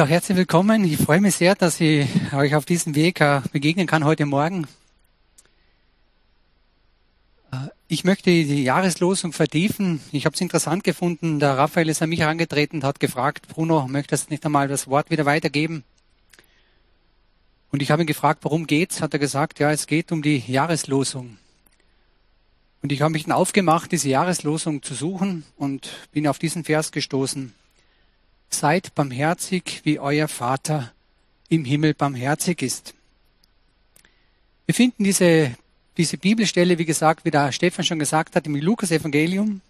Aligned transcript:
Ja, 0.00 0.06
herzlich 0.06 0.38
willkommen. 0.38 0.82
Ich 0.84 0.96
freue 0.96 1.20
mich 1.20 1.34
sehr, 1.34 1.54
dass 1.54 1.78
ich 1.78 2.08
euch 2.32 2.54
auf 2.54 2.64
diesem 2.64 2.94
Weg 2.94 3.20
äh, 3.20 3.42
begegnen 3.52 3.86
kann 3.86 4.02
heute 4.02 4.24
Morgen. 4.24 4.66
Äh, 7.52 7.68
ich 7.86 8.02
möchte 8.02 8.30
die 8.30 8.64
Jahreslosung 8.64 9.34
vertiefen. 9.34 10.00
Ich 10.10 10.24
habe 10.24 10.34
es 10.34 10.40
interessant 10.40 10.84
gefunden. 10.84 11.38
Der 11.38 11.58
Raphael 11.58 11.90
ist 11.90 12.00
an 12.00 12.08
mich 12.08 12.20
herangetreten 12.20 12.78
und 12.78 12.84
hat 12.84 12.98
gefragt, 12.98 13.48
Bruno, 13.48 13.88
möchtest 13.88 14.28
du 14.28 14.32
nicht 14.32 14.46
einmal 14.46 14.68
das 14.68 14.88
Wort 14.88 15.10
wieder 15.10 15.26
weitergeben? 15.26 15.84
Und 17.70 17.82
ich 17.82 17.90
habe 17.90 18.02
ihn 18.02 18.06
gefragt, 18.06 18.38
worum 18.44 18.66
geht's? 18.66 19.02
Hat 19.02 19.12
er 19.12 19.18
gesagt, 19.18 19.58
ja, 19.58 19.70
es 19.70 19.86
geht 19.86 20.12
um 20.12 20.22
die 20.22 20.38
Jahreslosung. 20.38 21.36
Und 22.80 22.90
ich 22.90 23.02
habe 23.02 23.12
mich 23.12 23.24
dann 23.24 23.32
aufgemacht, 23.32 23.92
diese 23.92 24.08
Jahreslosung 24.08 24.82
zu 24.82 24.94
suchen 24.94 25.44
und 25.58 25.90
bin 26.12 26.26
auf 26.26 26.38
diesen 26.38 26.64
Vers 26.64 26.90
gestoßen. 26.90 27.52
Seid 28.50 28.94
barmherzig, 28.94 29.80
wie 29.84 29.98
euer 29.98 30.28
Vater 30.28 30.92
im 31.48 31.64
Himmel 31.64 31.94
barmherzig 31.94 32.62
ist. 32.62 32.94
Wir 34.66 34.74
finden 34.74 35.04
diese, 35.04 35.54
diese 35.96 36.18
Bibelstelle, 36.18 36.78
wie 36.78 36.84
gesagt, 36.84 37.24
wie 37.24 37.30
der 37.30 37.52
Stefan 37.52 37.84
schon 37.84 37.98
gesagt 37.98 38.36
hat, 38.36 38.46
im 38.46 38.56
Lukas-Evangelium. 38.56 39.60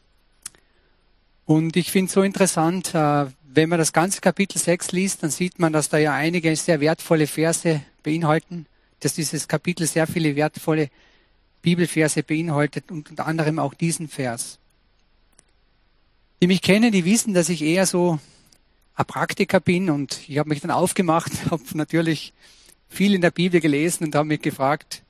Und 1.47 1.77
ich 1.77 1.91
finde 1.91 2.09
es 2.09 2.12
so 2.12 2.23
interessant, 2.23 2.95
äh, 2.95 3.27
wenn 3.53 3.69
man 3.69 3.79
das 3.79 3.93
ganze 3.93 4.20
Kapitel 4.20 4.59
6 4.59 4.92
liest, 4.92 5.23
dann 5.23 5.31
sieht 5.31 5.59
man, 5.59 5.73
dass 5.73 5.89
da 5.89 5.98
ja 5.98 6.15
einige 6.15 6.55
sehr 6.55 6.81
wertvolle 6.81 7.27
Verse 7.27 7.83
beinhalten, 8.03 8.67
dass 9.01 9.15
dieses 9.15 9.48
Kapitel 9.48 9.87
sehr 9.87 10.06
viele 10.06 10.37
wertvolle 10.37 10.91
Bibelverse 11.62 12.23
beinhaltet 12.23 12.91
und 12.91 13.11
unter 13.11 13.27
anderem 13.27 13.59
auch 13.59 13.75
diesen 13.75 14.09
Vers. 14.09 14.59
Die 16.41 16.47
mich 16.47 16.62
kennen, 16.62 16.92
die 16.92 17.05
wissen, 17.05 17.34
dass 17.34 17.48
ich 17.48 17.62
eher 17.62 17.87
so 17.87 18.19
ein 19.01 19.07
Praktiker 19.07 19.61
bin 19.61 19.91
und 19.91 20.29
ich 20.29 20.39
habe 20.39 20.49
mich 20.49 20.61
dann 20.61 20.71
aufgemacht, 20.71 21.33
habe 21.51 21.63
natürlich 21.75 22.33
viel 22.89 23.15
in 23.15 23.21
der 23.21 23.31
Bibel 23.31 23.61
gelesen 23.61 24.05
und 24.05 24.15
habe 24.15 24.29
mich 24.29 24.42
gefragt, 24.42 25.03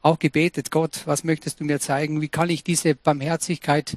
auch 0.00 0.18
gebetet, 0.18 0.70
Gott, 0.70 1.02
was 1.06 1.24
möchtest 1.24 1.60
du 1.60 1.64
mir 1.64 1.80
zeigen? 1.80 2.20
Wie 2.20 2.28
kann 2.28 2.50
ich 2.50 2.64
diese 2.64 2.94
Barmherzigkeit 2.94 3.96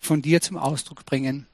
von 0.00 0.22
dir 0.22 0.40
zum 0.40 0.56
Ausdruck 0.56 1.04
bringen? 1.04 1.46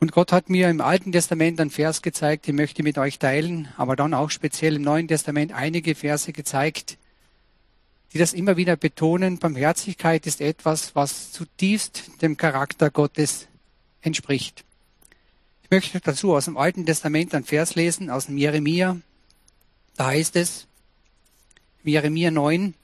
Und 0.00 0.12
Gott 0.12 0.32
hat 0.32 0.50
mir 0.50 0.68
im 0.70 0.80
Alten 0.80 1.12
Testament 1.12 1.60
einen 1.60 1.70
Vers 1.70 2.02
gezeigt, 2.02 2.46
den 2.46 2.56
möchte 2.56 2.82
ich 2.82 2.84
mit 2.84 2.98
euch 2.98 3.18
teilen, 3.18 3.68
aber 3.76 3.96
dann 3.96 4.14
auch 4.14 4.30
speziell 4.30 4.76
im 4.76 4.82
Neuen 4.82 5.08
Testament 5.08 5.52
einige 5.52 5.94
Verse 5.94 6.32
gezeigt, 6.32 6.98
die 8.12 8.18
das 8.18 8.32
immer 8.32 8.56
wieder 8.56 8.76
betonen. 8.76 9.38
Barmherzigkeit 9.38 10.26
ist 10.26 10.40
etwas, 10.40 10.94
was 10.94 11.32
zutiefst 11.32 12.22
dem 12.22 12.36
Charakter 12.36 12.90
Gottes 12.90 13.48
entspricht. 14.02 14.63
Ich 15.64 15.70
möchte 15.70 15.98
dazu 15.98 16.34
aus 16.34 16.44
dem 16.44 16.58
Alten 16.58 16.84
Testament 16.84 17.34
einen 17.34 17.46
Vers 17.46 17.74
lesen, 17.74 18.10
aus 18.10 18.26
dem 18.26 18.36
Jeremia. 18.36 18.98
Da 19.96 20.06
heißt 20.08 20.36
es, 20.36 20.66
Jeremia 21.82 22.30
9, 22.30 22.74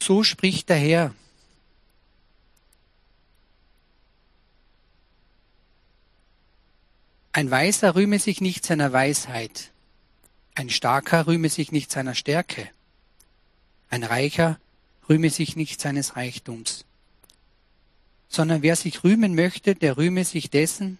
so 0.00 0.22
spricht 0.22 0.68
der 0.68 0.76
Herr. 0.76 1.14
Ein 7.32 7.50
Weiser 7.50 7.94
rühme 7.96 8.18
sich 8.20 8.40
nicht 8.40 8.64
seiner 8.64 8.92
Weisheit, 8.92 9.70
ein 10.54 10.70
Starker 10.70 11.26
rühme 11.26 11.48
sich 11.48 11.72
nicht 11.72 11.90
seiner 11.90 12.14
Stärke, 12.14 12.68
ein 13.88 14.04
Reicher 14.04 14.60
rühme 15.08 15.30
sich 15.30 15.56
nicht 15.56 15.80
seines 15.80 16.16
Reichtums 16.16 16.84
sondern 18.30 18.62
wer 18.62 18.76
sich 18.76 19.04
rühmen 19.04 19.34
möchte, 19.34 19.74
der 19.74 19.96
rühme 19.96 20.24
sich 20.24 20.48
dessen, 20.48 20.98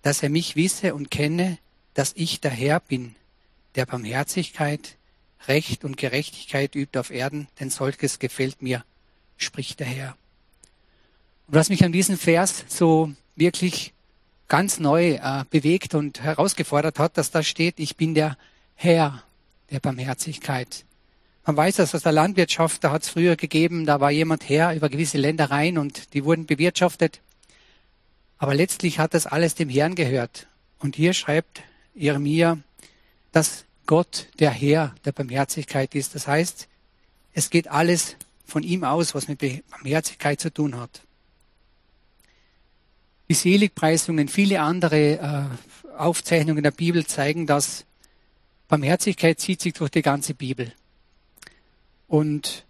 dass 0.00 0.22
er 0.22 0.30
mich 0.30 0.56
wisse 0.56 0.94
und 0.94 1.10
kenne, 1.10 1.58
dass 1.94 2.14
ich 2.16 2.40
der 2.40 2.50
Herr 2.50 2.80
bin, 2.80 3.14
der 3.76 3.86
Barmherzigkeit, 3.86 4.96
Recht 5.46 5.84
und 5.84 5.96
Gerechtigkeit 5.96 6.74
übt 6.74 6.98
auf 6.98 7.10
Erden, 7.10 7.46
denn 7.60 7.68
solches 7.68 8.18
gefällt 8.18 8.62
mir, 8.62 8.84
spricht 9.36 9.80
der 9.80 9.86
Herr. 9.86 10.16
Und 11.46 11.54
was 11.54 11.68
mich 11.68 11.84
an 11.84 11.92
diesem 11.92 12.16
Vers 12.16 12.64
so 12.68 13.12
wirklich 13.36 13.92
ganz 14.48 14.80
neu 14.80 15.14
äh, 15.14 15.44
bewegt 15.50 15.94
und 15.94 16.22
herausgefordert 16.22 16.98
hat, 16.98 17.18
dass 17.18 17.30
da 17.30 17.42
steht, 17.42 17.80
ich 17.80 17.96
bin 17.96 18.14
der 18.14 18.38
Herr 18.76 19.22
der 19.70 19.80
Barmherzigkeit. 19.80 20.84
Man 21.44 21.56
weiß 21.56 21.76
das 21.76 21.94
aus 21.94 22.02
der 22.02 22.12
Landwirtschaft, 22.12 22.84
da 22.84 22.92
hat 22.92 23.02
es 23.02 23.08
früher 23.08 23.34
gegeben, 23.34 23.84
da 23.84 24.00
war 24.00 24.12
jemand 24.12 24.48
her 24.48 24.74
über 24.76 24.88
gewisse 24.88 25.18
Ländereien 25.18 25.76
und 25.76 26.14
die 26.14 26.24
wurden 26.24 26.46
bewirtschaftet. 26.46 27.20
Aber 28.38 28.54
letztlich 28.54 28.98
hat 28.98 29.14
das 29.14 29.26
alles 29.26 29.54
dem 29.56 29.68
Herrn 29.68 29.94
gehört. 29.94 30.46
Und 30.78 30.94
hier 30.96 31.14
schreibt 31.14 31.62
Jeremia, 31.94 32.58
dass 33.32 33.64
Gott 33.86 34.28
der 34.38 34.50
Herr 34.50 34.94
der 35.04 35.12
Barmherzigkeit 35.12 35.94
ist. 35.94 36.14
Das 36.14 36.28
heißt, 36.28 36.68
es 37.34 37.50
geht 37.50 37.68
alles 37.68 38.16
von 38.44 38.62
ihm 38.62 38.84
aus, 38.84 39.14
was 39.14 39.26
mit 39.26 39.40
Barmherzigkeit 39.70 40.40
zu 40.40 40.52
tun 40.52 40.78
hat. 40.78 41.02
Die 43.28 43.34
Seligpreisungen, 43.34 44.28
viele 44.28 44.60
andere 44.60 45.50
äh, 45.88 45.96
Aufzeichnungen 45.96 46.62
der 46.62 46.70
Bibel 46.70 47.06
zeigen, 47.06 47.46
dass 47.46 47.84
Barmherzigkeit 48.68 49.40
zieht 49.40 49.60
sich 49.60 49.72
durch 49.72 49.90
die 49.90 50.02
ganze 50.02 50.34
Bibel. 50.34 50.72
Und 52.12 52.66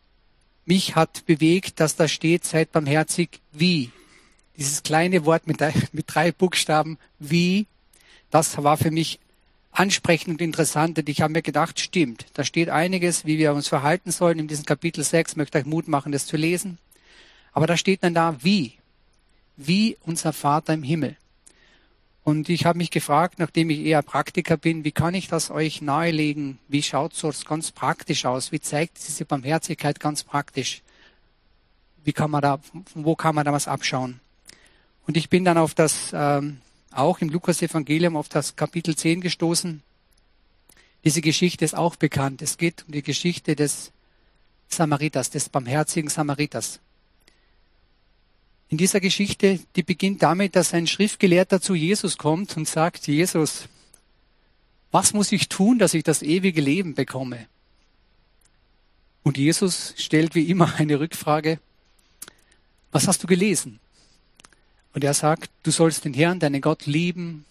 mich 0.66 0.94
hat 0.94 1.26
bewegt, 1.26 1.80
dass 1.80 1.96
da 1.96 2.06
steht, 2.06 2.44
seid 2.44 2.70
barmherzig 2.70 3.40
wie. 3.50 3.90
Dieses 4.56 4.84
kleine 4.84 5.24
Wort 5.24 5.48
mit, 5.48 5.58
mit 5.90 6.04
drei 6.06 6.30
Buchstaben 6.30 6.96
wie, 7.18 7.66
das 8.30 8.62
war 8.62 8.76
für 8.76 8.92
mich 8.92 9.18
ansprechend 9.72 10.34
und 10.34 10.40
interessant. 10.40 10.96
Und 10.96 11.08
ich 11.08 11.22
habe 11.22 11.32
mir 11.32 11.42
gedacht, 11.42 11.80
stimmt, 11.80 12.26
da 12.34 12.44
steht 12.44 12.68
einiges, 12.68 13.26
wie 13.26 13.36
wir 13.36 13.52
uns 13.52 13.66
verhalten 13.66 14.12
sollen. 14.12 14.38
In 14.38 14.46
diesem 14.46 14.64
Kapitel 14.64 15.02
6 15.02 15.34
möchte 15.34 15.58
ich 15.58 15.66
Mut 15.66 15.88
machen, 15.88 16.12
das 16.12 16.26
zu 16.26 16.36
lesen. 16.36 16.78
Aber 17.50 17.66
da 17.66 17.76
steht 17.76 18.04
dann 18.04 18.14
da 18.14 18.36
wie. 18.44 18.74
Wie 19.56 19.96
unser 20.02 20.32
Vater 20.32 20.72
im 20.72 20.84
Himmel. 20.84 21.16
Und 22.24 22.48
ich 22.48 22.66
habe 22.66 22.78
mich 22.78 22.90
gefragt, 22.90 23.38
nachdem 23.38 23.70
ich 23.70 23.80
eher 23.80 24.02
Praktiker 24.02 24.56
bin, 24.56 24.84
wie 24.84 24.92
kann 24.92 25.14
ich 25.14 25.26
das 25.26 25.50
euch 25.50 25.82
nahelegen? 25.82 26.58
Wie 26.68 26.82
schaut 26.82 27.12
es 27.24 27.44
ganz 27.44 27.72
praktisch 27.72 28.24
aus? 28.26 28.52
Wie 28.52 28.60
zeigt 28.60 28.98
diese 29.06 29.24
Barmherzigkeit 29.24 29.98
ganz 29.98 30.22
praktisch? 30.22 30.82
Wie 32.04 32.12
kann 32.12 32.30
man 32.30 32.42
da, 32.42 32.60
wo 32.94 33.16
kann 33.16 33.34
man 33.34 33.44
da 33.44 33.52
was 33.52 33.66
abschauen? 33.66 34.20
Und 35.06 35.16
ich 35.16 35.30
bin 35.30 35.44
dann 35.44 35.58
auf 35.58 35.74
das, 35.74 36.12
ähm, 36.14 36.60
auch 36.92 37.18
im 37.18 37.28
Lukas-Evangelium, 37.28 38.16
auf 38.16 38.28
das 38.28 38.54
Kapitel 38.54 38.94
10 38.96 39.20
gestoßen. 39.20 39.82
Diese 41.04 41.20
Geschichte 41.20 41.64
ist 41.64 41.74
auch 41.74 41.96
bekannt. 41.96 42.40
Es 42.40 42.56
geht 42.56 42.84
um 42.86 42.92
die 42.92 43.02
Geschichte 43.02 43.56
des 43.56 43.90
Samariters, 44.68 45.30
des 45.30 45.48
barmherzigen 45.48 46.08
Samariters 46.08 46.78
in 48.72 48.78
dieser 48.78 49.00
Geschichte, 49.00 49.60
die 49.76 49.82
beginnt 49.82 50.22
damit, 50.22 50.56
dass 50.56 50.72
ein 50.72 50.86
Schriftgelehrter 50.86 51.60
zu 51.60 51.74
Jesus 51.74 52.16
kommt 52.16 52.56
und 52.56 52.66
sagt, 52.66 53.06
Jesus, 53.06 53.68
was 54.90 55.12
muss 55.12 55.30
ich 55.30 55.50
tun, 55.50 55.78
dass 55.78 55.92
ich 55.92 56.04
das 56.04 56.22
ewige 56.22 56.62
Leben 56.62 56.94
bekomme? 56.94 57.48
Und 59.24 59.36
Jesus 59.36 59.92
stellt 59.98 60.34
wie 60.34 60.48
immer 60.48 60.76
eine 60.76 61.00
Rückfrage, 61.00 61.60
was 62.92 63.06
hast 63.06 63.22
du 63.22 63.26
gelesen? 63.26 63.78
Und 64.94 65.04
er 65.04 65.12
sagt, 65.12 65.50
du 65.64 65.70
sollst 65.70 66.06
den 66.06 66.14
Herrn, 66.14 66.40
deinen 66.40 66.62
Gott 66.62 66.86
lieben, 66.86 67.44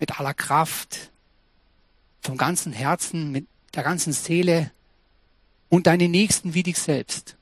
mit 0.00 0.18
aller 0.18 0.32
Kraft, 0.32 1.10
vom 2.22 2.38
ganzen 2.38 2.72
Herzen, 2.72 3.32
mit 3.32 3.46
der 3.74 3.82
ganzen 3.82 4.14
Seele 4.14 4.70
und 5.68 5.86
deinen 5.86 6.10
Nächsten 6.10 6.54
wie 6.54 6.62
dich 6.62 6.78
selbst. 6.78 7.36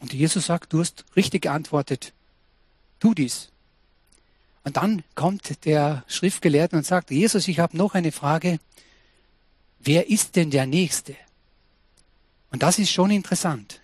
Und 0.00 0.12
Jesus 0.12 0.46
sagt, 0.46 0.72
du 0.72 0.80
hast 0.80 1.04
richtig 1.16 1.42
geantwortet. 1.42 2.12
Tu 3.00 3.14
dies. 3.14 3.50
Und 4.64 4.76
dann 4.76 5.02
kommt 5.14 5.64
der 5.64 6.04
Schriftgelehrte 6.08 6.76
und 6.76 6.84
sagt, 6.84 7.10
Jesus, 7.10 7.48
ich 7.48 7.58
habe 7.58 7.76
noch 7.76 7.94
eine 7.94 8.12
Frage. 8.12 8.58
Wer 9.80 10.10
ist 10.10 10.36
denn 10.36 10.50
der 10.50 10.66
Nächste? 10.66 11.16
Und 12.50 12.62
das 12.62 12.78
ist 12.78 12.90
schon 12.90 13.10
interessant, 13.10 13.80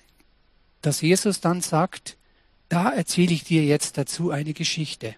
dass 0.83 1.01
Jesus 1.01 1.41
dann 1.41 1.61
sagt, 1.61 2.17
da 2.69 2.91
erzähle 2.91 3.33
ich 3.33 3.45
dir 3.45 3.65
jetzt 3.65 3.99
dazu 3.99 4.31
eine 4.31 4.53
Geschichte. 4.53 5.17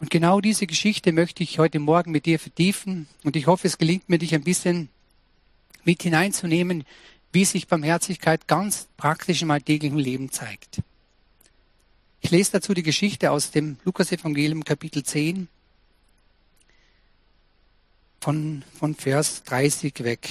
Und 0.00 0.10
genau 0.10 0.40
diese 0.40 0.66
Geschichte 0.66 1.12
möchte 1.12 1.42
ich 1.42 1.58
heute 1.58 1.78
Morgen 1.78 2.10
mit 2.10 2.26
dir 2.26 2.38
vertiefen. 2.38 3.06
Und 3.22 3.36
ich 3.36 3.46
hoffe, 3.46 3.66
es 3.66 3.76
gelingt 3.76 4.08
mir, 4.08 4.18
dich 4.18 4.34
ein 4.34 4.44
bisschen 4.44 4.88
mit 5.84 6.02
hineinzunehmen 6.02 6.84
wie 7.32 7.44
sich 7.44 7.68
Barmherzigkeit 7.68 8.48
ganz 8.48 8.88
praktisch 8.96 9.42
im 9.42 9.50
alltäglichen 9.50 9.98
Leben 9.98 10.30
zeigt. 10.30 10.82
Ich 12.20 12.30
lese 12.30 12.52
dazu 12.52 12.74
die 12.74 12.82
Geschichte 12.82 13.30
aus 13.30 13.50
dem 13.50 13.78
Lukas-Evangelium 13.84 14.64
Kapitel 14.64 15.02
10 15.02 15.48
von, 18.20 18.62
von 18.78 18.94
Vers 18.94 19.42
30 19.44 20.04
weg. 20.04 20.28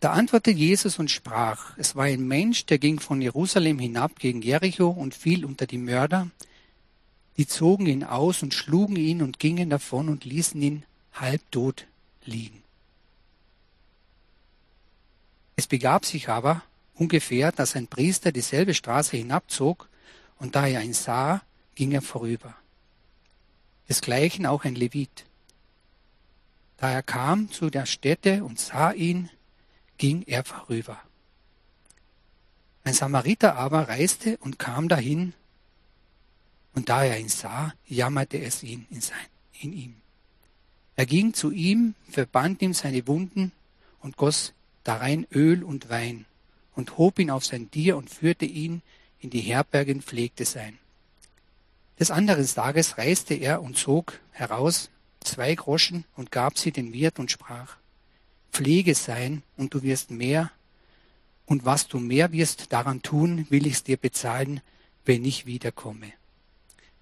Da 0.00 0.12
antwortete 0.12 0.50
Jesus 0.50 0.98
und 0.98 1.10
sprach, 1.10 1.78
es 1.78 1.96
war 1.96 2.04
ein 2.04 2.26
Mensch, 2.26 2.66
der 2.66 2.78
ging 2.78 3.00
von 3.00 3.22
Jerusalem 3.22 3.78
hinab 3.78 4.18
gegen 4.18 4.42
Jericho 4.42 4.88
und 4.88 5.14
fiel 5.14 5.44
unter 5.44 5.66
die 5.66 5.78
Mörder, 5.78 6.28
Die 7.36 7.46
zogen 7.46 7.86
ihn 7.86 8.04
aus 8.04 8.42
und 8.42 8.54
schlugen 8.54 8.96
ihn 8.96 9.22
und 9.22 9.38
gingen 9.38 9.70
davon 9.70 10.08
und 10.08 10.24
ließen 10.24 10.60
ihn 10.62 10.84
halbtot 11.12 11.86
liegen. 12.24 12.63
Es 15.56 15.66
begab 15.66 16.04
sich 16.04 16.28
aber 16.28 16.62
ungefähr, 16.94 17.52
dass 17.52 17.76
ein 17.76 17.86
Priester 17.86 18.32
dieselbe 18.32 18.74
Straße 18.74 19.16
hinabzog, 19.16 19.88
und 20.38 20.56
da 20.56 20.66
er 20.66 20.82
ihn 20.82 20.94
sah, 20.94 21.42
ging 21.74 21.92
er 21.92 22.02
vorüber. 22.02 22.54
Desgleichen 23.88 24.46
auch 24.46 24.64
ein 24.64 24.74
Levit. 24.74 25.24
Da 26.76 26.90
er 26.90 27.02
kam 27.02 27.50
zu 27.50 27.70
der 27.70 27.86
Stätte 27.86 28.44
und 28.44 28.58
sah 28.58 28.92
ihn, 28.92 29.30
ging 29.96 30.22
er 30.26 30.44
vorüber. 30.44 31.00
Ein 32.82 32.94
Samariter 32.94 33.56
aber 33.56 33.88
reiste 33.88 34.36
und 34.38 34.58
kam 34.58 34.88
dahin, 34.88 35.34
und 36.74 36.88
da 36.88 37.04
er 37.04 37.18
ihn 37.18 37.28
sah, 37.28 37.72
jammerte 37.86 38.40
es 38.40 38.62
ihn 38.64 38.86
in, 38.90 39.00
sein, 39.00 39.26
in 39.60 39.72
ihm. 39.72 39.96
Er 40.96 41.06
ging 41.06 41.32
zu 41.32 41.50
ihm, 41.52 41.94
verband 42.10 42.60
ihm 42.62 42.74
seine 42.74 43.06
Wunden 43.06 43.52
und 44.00 44.16
goss 44.16 44.52
darein 44.84 45.26
Öl 45.32 45.64
und 45.64 45.88
Wein 45.88 46.26
und 46.74 46.98
hob 46.98 47.18
ihn 47.18 47.30
auf 47.30 47.44
sein 47.44 47.70
Tier 47.70 47.96
und 47.96 48.10
führte 48.10 48.44
ihn 48.44 48.82
in 49.18 49.30
die 49.30 49.40
Herberge 49.40 49.92
und 49.92 50.04
pflegte 50.04 50.44
sein. 50.44 50.78
Des 51.98 52.10
anderen 52.10 52.46
Tages 52.46 52.98
reiste 52.98 53.34
er 53.34 53.62
und 53.62 53.76
zog 53.76 54.20
heraus 54.32 54.90
zwei 55.20 55.54
Groschen 55.54 56.04
und 56.16 56.30
gab 56.30 56.58
sie 56.58 56.72
dem 56.72 56.92
Wirt 56.92 57.18
und 57.18 57.30
sprach, 57.30 57.76
Pflege 58.52 58.94
sein 58.94 59.42
und 59.56 59.74
du 59.74 59.82
wirst 59.82 60.10
mehr, 60.10 60.50
und 61.46 61.64
was 61.64 61.88
du 61.88 61.98
mehr 61.98 62.32
wirst 62.32 62.72
daran 62.72 63.02
tun, 63.02 63.46
will 63.50 63.66
ich's 63.66 63.84
dir 63.84 63.96
bezahlen, 63.96 64.60
wenn 65.04 65.24
ich 65.24 65.44
wiederkomme. 65.44 66.12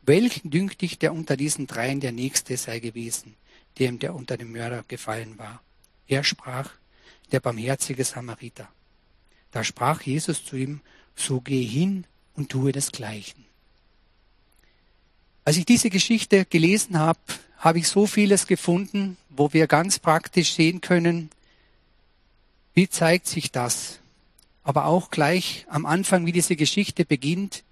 Welchen 0.03 0.51
dünkt 0.51 0.81
dich, 0.81 0.99
der 0.99 1.13
unter 1.13 1.37
diesen 1.37 1.67
dreien 1.69 2.01
der 2.01 2.11
Nächste 2.11 2.57
sei 2.57 2.81
gewesen, 2.81 3.37
dem 3.79 3.99
der 3.99 4.15
unter 4.15 4.37
dem 4.37 4.53
Mörder 4.53 4.85
gefallen 4.89 5.39
war? 5.39 5.63
Er 6.09 6.25
sprach, 6.25 6.73
der 7.31 7.41
barmherzige 7.41 8.05
Samariter. 8.05 8.69
Da 9.53 9.65
sprach 9.65 10.03
Jesus 10.03 10.45
zu 10.45 10.57
ihm, 10.57 10.81
so 11.15 11.41
geh 11.41 11.63
hin 11.63 12.05
und 12.35 12.51
tue 12.51 12.73
desgleichen. 12.73 13.45
Als 15.45 15.57
ich 15.57 15.67
diese 15.67 15.91
Geschichte 15.91 16.45
gelesen 16.45 16.99
habe, 16.99 17.19
habe 17.59 17.79
ich 17.79 17.89
so 17.89 18.07
vieles 18.07 18.47
gefunden, 18.47 19.17
wo 19.29 19.53
wir 19.53 19.67
ganz 19.67 19.99
praktisch 19.99 20.55
sehen 20.55 20.81
können, 20.81 21.31
wie 22.75 22.89
zeigt 22.89 23.27
sich 23.27 23.53
das. 23.53 23.99
Aber 24.63 24.87
auch 24.87 25.11
gleich 25.11 25.67
am 25.69 25.87
Anfang, 25.87 26.27
wie 26.27 26.33
diese 26.33 26.57
Geschichte 26.57 27.05
beginnt. 27.05 27.65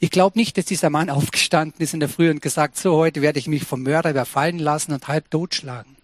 Ich 0.00 0.10
glaube 0.10 0.38
nicht, 0.38 0.58
dass 0.58 0.64
dieser 0.64 0.90
Mann 0.90 1.10
aufgestanden 1.10 1.80
ist 1.80 1.94
in 1.94 2.00
der 2.00 2.08
Früh 2.08 2.30
und 2.30 2.42
gesagt, 2.42 2.76
so 2.76 2.96
heute 2.96 3.22
werde 3.22 3.38
ich 3.38 3.46
mich 3.46 3.64
vom 3.64 3.82
Mörder 3.82 4.10
überfallen 4.10 4.58
lassen 4.58 4.92
und 4.92 5.08
halb 5.08 5.30
totschlagen. 5.30 5.96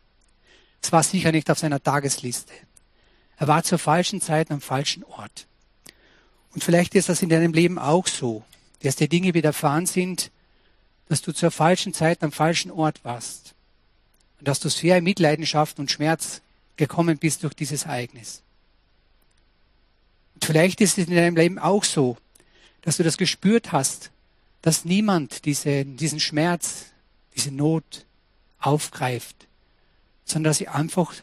Es 0.80 0.92
war 0.92 1.02
sicher 1.02 1.32
nicht 1.32 1.50
auf 1.50 1.58
seiner 1.58 1.82
Tagesliste. 1.82 2.52
Er 3.38 3.48
war 3.48 3.62
zur 3.62 3.78
falschen 3.78 4.20
Zeit 4.20 4.50
am 4.50 4.60
falschen 4.60 5.04
Ort. 5.04 5.46
Und 6.52 6.64
vielleicht 6.64 6.94
ist 6.94 7.08
das 7.08 7.22
in 7.22 7.28
deinem 7.28 7.52
Leben 7.52 7.78
auch 7.78 8.06
so, 8.06 8.42
dass 8.82 8.96
dir 8.96 9.08
Dinge 9.08 9.34
widerfahren 9.34 9.86
sind, 9.86 10.30
dass 11.08 11.22
du 11.22 11.32
zur 11.32 11.50
falschen 11.50 11.94
Zeit 11.94 12.22
am 12.22 12.32
falschen 12.32 12.70
Ort 12.70 13.04
warst. 13.04 13.54
Und 14.38 14.48
dass 14.48 14.60
du 14.60 14.68
sehr 14.68 14.98
in 14.98 15.04
Mitleidenschaft 15.04 15.78
und 15.78 15.90
Schmerz 15.90 16.40
gekommen 16.76 17.18
bist 17.18 17.42
durch 17.44 17.54
dieses 17.54 17.84
Ereignis. 17.84 18.42
Und 20.34 20.44
vielleicht 20.44 20.80
ist 20.80 20.98
es 20.98 21.08
in 21.08 21.14
deinem 21.14 21.36
Leben 21.36 21.58
auch 21.58 21.84
so, 21.84 22.16
dass 22.82 22.96
du 22.96 23.02
das 23.02 23.18
gespürt 23.18 23.72
hast, 23.72 24.10
dass 24.62 24.84
niemand 24.84 25.44
diese, 25.44 25.84
diesen 25.84 26.20
Schmerz, 26.20 26.86
diese 27.36 27.50
Not 27.50 28.04
aufgreift, 28.58 29.46
sondern 30.24 30.50
dass 30.50 30.58
sie 30.58 30.68
einfach 30.68 31.14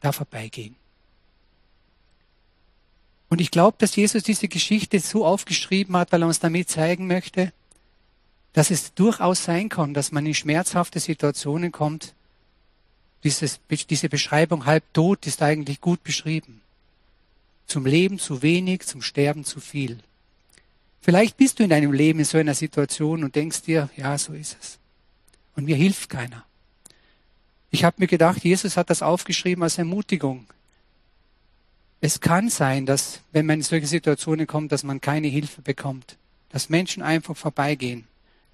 da 0.00 0.12
vorbeigehen. 0.12 0.77
Und 3.28 3.40
ich 3.40 3.50
glaube, 3.50 3.76
dass 3.78 3.94
Jesus 3.94 4.22
diese 4.22 4.48
Geschichte 4.48 5.00
so 5.00 5.26
aufgeschrieben 5.26 5.96
hat, 5.96 6.12
weil 6.12 6.22
er 6.22 6.28
uns 6.28 6.40
damit 6.40 6.70
zeigen 6.70 7.06
möchte, 7.06 7.52
dass 8.54 8.70
es 8.70 8.94
durchaus 8.94 9.44
sein 9.44 9.68
kann, 9.68 9.94
dass 9.94 10.12
man 10.12 10.24
in 10.26 10.34
schmerzhafte 10.34 11.00
Situationen 11.00 11.70
kommt. 11.70 12.14
Dieses, 13.24 13.60
diese 13.90 14.08
Beschreibung 14.08 14.64
halb 14.64 14.84
tot 14.94 15.26
ist 15.26 15.42
eigentlich 15.42 15.80
gut 15.80 16.02
beschrieben. 16.02 16.62
Zum 17.66 17.84
Leben 17.84 18.18
zu 18.18 18.42
wenig, 18.42 18.86
zum 18.86 19.02
Sterben 19.02 19.44
zu 19.44 19.60
viel. 19.60 19.98
Vielleicht 21.02 21.36
bist 21.36 21.58
du 21.58 21.64
in 21.64 21.70
deinem 21.70 21.92
Leben 21.92 22.18
in 22.20 22.24
so 22.24 22.38
einer 22.38 22.54
Situation 22.54 23.24
und 23.24 23.34
denkst 23.34 23.62
dir, 23.62 23.90
ja, 23.96 24.16
so 24.16 24.32
ist 24.32 24.56
es. 24.60 24.78
Und 25.54 25.64
mir 25.64 25.76
hilft 25.76 26.08
keiner. 26.08 26.44
Ich 27.70 27.84
habe 27.84 27.96
mir 27.98 28.06
gedacht, 28.06 28.42
Jesus 28.42 28.76
hat 28.76 28.88
das 28.88 29.02
aufgeschrieben 29.02 29.62
als 29.62 29.78
Ermutigung. 29.78 30.46
Es 32.00 32.20
kann 32.20 32.48
sein, 32.48 32.86
dass, 32.86 33.20
wenn 33.32 33.46
man 33.46 33.56
in 33.56 33.62
solche 33.62 33.86
Situationen 33.86 34.46
kommt, 34.46 34.72
dass 34.72 34.84
man 34.84 35.00
keine 35.00 35.28
Hilfe 35.28 35.62
bekommt, 35.62 36.16
dass 36.50 36.68
Menschen 36.68 37.02
einfach 37.02 37.36
vorbeigehen 37.36 38.06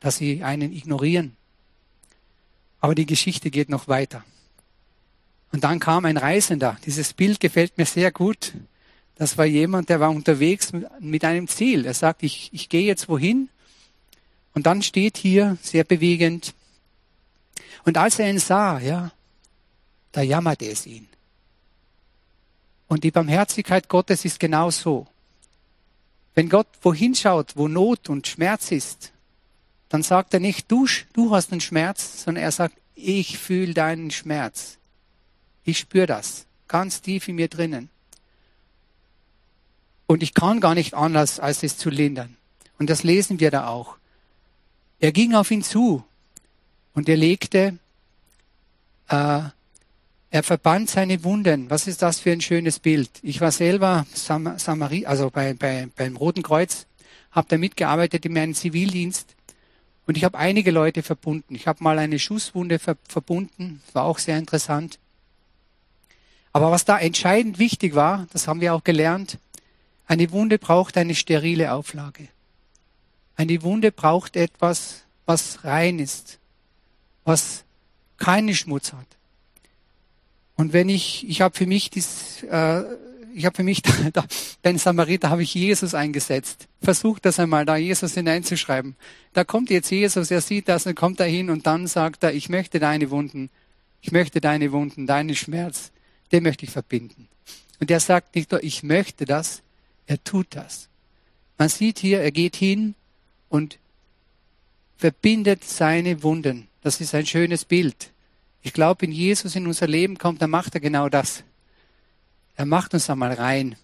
dass 0.05 0.19
sie 0.19 0.44
einen 0.44 0.70
ignorieren. 0.70 1.35
Aber 2.79 2.94
die 2.94 3.06
Geschichte 3.06 3.50
geht 3.50 3.70
noch 3.70 3.88
weiter. 3.88 4.23
Und 5.50 5.64
dann 5.64 5.81
kam 5.81 6.05
ein 6.05 6.19
Reisender. 6.19 6.76
Dieses 6.85 7.14
Bild 7.14 7.41
gefällt 7.41 7.79
mir 7.79 7.87
sehr 7.87 8.12
gut. 8.12 8.52
Das 9.14 9.38
war 9.38 9.47
jemand, 9.47 9.88
der 9.88 10.00
war 10.00 10.11
unterwegs 10.11 10.73
mit 11.00 11.25
einem 11.25 11.49
Ziel. 11.49 11.87
Er 11.87 11.94
sagt, 11.94 12.23
ich, 12.23 12.50
ich 12.52 12.69
gehe 12.69 12.82
jetzt 12.82 13.08
wohin. 13.08 13.49
Und 14.52 14.67
dann 14.67 14.82
steht 14.82 15.17
hier, 15.17 15.56
sehr 15.62 15.85
bewegend, 15.85 16.55
und 17.87 17.97
als 17.97 18.19
er 18.19 18.29
ihn 18.29 18.38
sah, 18.38 18.79
ja, 18.79 19.11
da 20.12 20.20
jammerte 20.20 20.67
es 20.67 20.87
ihn. 20.87 21.08
Und 22.94 23.02
die 23.02 23.11
Barmherzigkeit 23.11 23.88
Gottes 23.88 24.25
ist 24.25 24.38
genau 24.38 24.70
so. 24.70 25.08
Wenn 26.37 26.49
Gott 26.49 26.69
wohin 26.81 27.17
schaut, 27.17 27.56
wo 27.56 27.67
Not 27.67 28.08
und 28.08 28.29
Schmerz 28.29 28.70
ist, 28.70 29.11
dann 29.88 30.05
sagt 30.05 30.32
er 30.32 30.38
nicht, 30.38 30.70
du, 30.70 30.87
du 31.12 31.35
hast 31.35 31.50
einen 31.50 31.61
Schmerz, 31.61 32.23
sondern 32.23 32.44
er 32.44 32.52
sagt, 32.52 32.76
ich 32.94 33.37
fühle 33.37 33.75
deinen 33.75 34.12
Schmerz. 34.12 34.79
Ich 35.64 35.81
spüre 35.81 36.06
das 36.06 36.46
ganz 36.69 37.02
tief 37.02 37.26
in 37.26 37.35
mir 37.35 37.49
drinnen. 37.49 37.91
Und 40.06 40.23
ich 40.23 40.32
kann 40.32 40.61
gar 40.61 40.76
nicht 40.76 40.94
anders, 40.94 41.40
als 41.40 41.64
es 41.64 41.76
zu 41.76 41.90
lindern. 41.90 42.37
Und 42.79 42.90
das 42.90 43.02
lesen 43.02 43.40
wir 43.40 43.50
da 43.50 43.67
auch. 43.67 43.97
Er 45.00 45.11
ging 45.11 45.35
auf 45.35 45.50
ihn 45.50 45.64
zu 45.64 46.05
und 46.92 47.09
er 47.09 47.16
legte, 47.16 47.76
äh, 49.09 49.42
er 50.35 50.43
verband 50.43 50.91
seine 50.91 51.23
Wunden. 51.23 51.71
Was 51.71 51.87
ist 51.87 52.03
das 52.03 52.19
für 52.19 52.33
ein 52.33 52.41
schönes 52.41 52.81
Bild? 52.81 53.09
Ich 53.23 53.41
war 53.41 53.53
selber 53.53 54.05
Sam 54.12 54.59
Samari, 54.59 55.07
also 55.07 55.31
bei, 55.31 55.55
bei, 55.55 55.87
beim 55.95 56.17
Roten 56.17 56.43
Kreuz, 56.43 56.87
habe 57.31 57.47
da 57.49 57.57
mitgearbeitet 57.57 58.26
in 58.26 58.33
meinem 58.33 58.53
Zivildienst 58.53 59.37
und 60.09 60.17
ich 60.17 60.25
habe 60.25 60.37
einige 60.37 60.73
Leute 60.73 61.05
verbunden. 61.05 61.55
Ich 61.55 61.69
habe 61.69 61.85
mal 61.85 62.00
eine 62.00 62.19
Schusswunde 62.19 62.81
ver 62.81 62.97
verbunden, 63.09 63.81
war 63.93 64.03
auch 64.03 64.19
sehr 64.19 64.37
interessant. 64.37 64.99
Aber 66.53 66.73
was 66.73 66.85
da 66.85 66.99
entscheidend 66.99 67.61
wichtig 67.61 67.95
war, 67.95 68.26
das 68.33 68.49
haben 68.49 68.61
wir 68.61 68.75
auch 68.75 68.83
gelernt, 68.83 69.38
eine 70.09 70.33
Wunde 70.33 70.59
braucht 70.59 70.97
eine 70.97 71.14
sterile 71.14 71.73
Auflage. 71.73 72.26
Eine 73.37 73.62
Wunde 73.62 73.93
braucht 73.93 74.35
etwas, 74.35 75.05
was 75.26 75.62
rein 75.62 76.00
ist, 76.00 76.41
was 77.23 77.62
keinen 78.19 78.53
Schmutz 78.57 78.93
hat. 78.93 79.07
Und 80.56 80.73
wenn 80.73 80.88
ich, 80.88 81.28
ich 81.28 81.40
habe 81.40 81.56
für 81.56 81.66
mich 81.66 81.90
dies, 81.90 82.42
äh, 82.44 82.82
ich 83.34 83.44
habe 83.44 83.56
für 83.56 83.62
mich, 83.64 83.82
da, 84.12 84.25
den 84.64 84.78
Samariter 84.78 85.30
habe 85.30 85.42
ich 85.42 85.54
Jesus 85.54 85.94
eingesetzt. 85.94 86.68
Versucht 86.80 87.25
das 87.25 87.40
einmal, 87.40 87.64
da 87.64 87.76
Jesus 87.76 88.14
hineinzuschreiben. 88.14 88.96
Da 89.32 89.44
kommt 89.44 89.70
jetzt 89.70 89.90
Jesus, 89.90 90.30
er 90.30 90.40
sieht 90.40 90.68
das 90.68 90.87
und 90.87 90.94
kommt 90.94 91.20
dahin 91.20 91.50
und 91.50 91.66
dann 91.66 91.87
sagt 91.87 92.23
er, 92.23 92.32
ich 92.32 92.49
möchte 92.49 92.78
deine 92.78 93.11
Wunden, 93.11 93.50
ich 94.00 94.12
möchte 94.12 94.40
deine 94.40 94.70
Wunden, 94.73 95.06
deinen 95.06 95.34
Schmerz, 95.34 95.90
den 96.30 96.44
möchte 96.44 96.64
ich 96.64 96.70
verbinden. 96.70 97.28
Und 97.80 97.90
er 97.90 98.00
sagt 98.00 98.37
nicht 98.37 98.52
nur, 98.52 98.62
ich 98.62 98.82
möchte 98.82 99.25
das, 99.25 99.62
er 100.06 100.23
tut 100.23 100.46
das. 100.50 100.88
Man 101.58 101.68
sieht 101.68 101.99
hier, 101.99 102.20
er 102.20 102.30
geht 102.30 102.56
hin 102.56 102.94
und 103.49 103.78
verbindet 104.96 105.64
seine 105.64 106.23
Wunden. 106.23 106.68
Das 106.82 107.00
ist 107.00 107.14
ein 107.14 107.26
schönes 107.26 107.64
Bild. 107.64 108.11
Ich 108.64 108.73
glaube, 108.73 109.02
wenn 109.02 109.12
Jesus 109.12 109.54
in 109.56 109.66
unser 109.66 109.87
Leben 109.87 110.16
kommt, 110.16 110.40
dann 110.40 110.49
macht 110.49 110.75
er 110.75 110.80
genau 110.80 111.11
das. 111.11 111.44
Er 112.56 112.64
macht 112.64 112.94
uns 112.94 113.11
einmal 113.11 113.35
rein. 113.35 113.76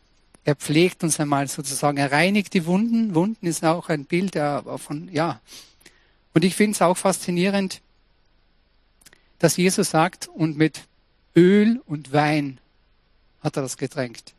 Er 0.44 0.56
pflegt 0.56 1.04
uns 1.04 1.20
einmal 1.20 1.48
sozusagen. 1.48 1.98
Er 1.98 2.10
reinigt 2.10 2.54
die 2.54 2.64
Wunden. 2.64 3.14
Wunden 3.14 3.46
ist 3.46 3.62
auch 3.62 3.90
ein 3.90 4.06
Bild 4.06 4.38
von, 4.78 5.10
ja. 5.12 5.38
Und 6.32 6.44
ich 6.44 6.54
finde 6.54 6.72
es 6.72 6.82
auch 6.82 6.96
faszinierend, 6.96 7.82
dass 9.38 9.58
Jesus 9.58 9.90
sagt, 9.90 10.28
und 10.28 10.56
mit 10.56 10.80
Öl 11.36 11.82
und 11.86 12.14
Wein 12.14 12.58
hat 13.42 13.56
er 13.56 13.62
das 13.62 13.76
getränkt. 13.76 14.32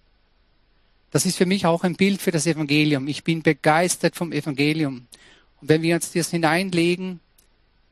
Das 1.11 1.27
ist 1.27 1.37
für 1.37 1.45
mich 1.45 1.67
auch 1.67 1.83
ein 1.83 1.95
Bild 1.95 2.19
für 2.19 2.31
das 2.31 2.47
Evangelium. 2.47 3.07
Ich 3.07 3.23
bin 3.23 3.43
begeistert 3.43 4.15
vom 4.15 4.31
Evangelium. 4.31 5.05
Und 5.61 5.69
wenn 5.69 5.83
wir 5.83 5.93
uns 5.95 6.11
das 6.13 6.31
hineinlegen, 6.31 7.19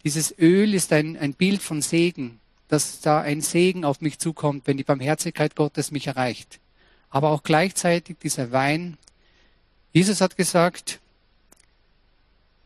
dieses 0.04 0.38
Öl 0.38 0.74
ist 0.74 0.94
ein, 0.94 1.18
ein 1.18 1.34
Bild 1.34 1.62
von 1.62 1.82
Segen, 1.82 2.40
dass 2.68 3.02
da 3.02 3.22
ein 3.22 3.42
Segen 3.42 3.84
auf 3.84 4.02
mich 4.02 4.20
zukommt, 4.20 4.68
wenn 4.68 4.78
die 4.78 4.84
Barmherzigkeit 4.84 5.56
Gottes 5.56 5.92
mich 5.92 6.08
erreicht. 6.08 6.60
Aber 7.10 7.32
auch 7.32 7.44
gleichzeitig 7.44 8.18
dieser 8.22 8.52
Wein. 8.52 8.98
Jesus 9.92 10.22
hat 10.22 10.38
gesagt, 10.38 11.00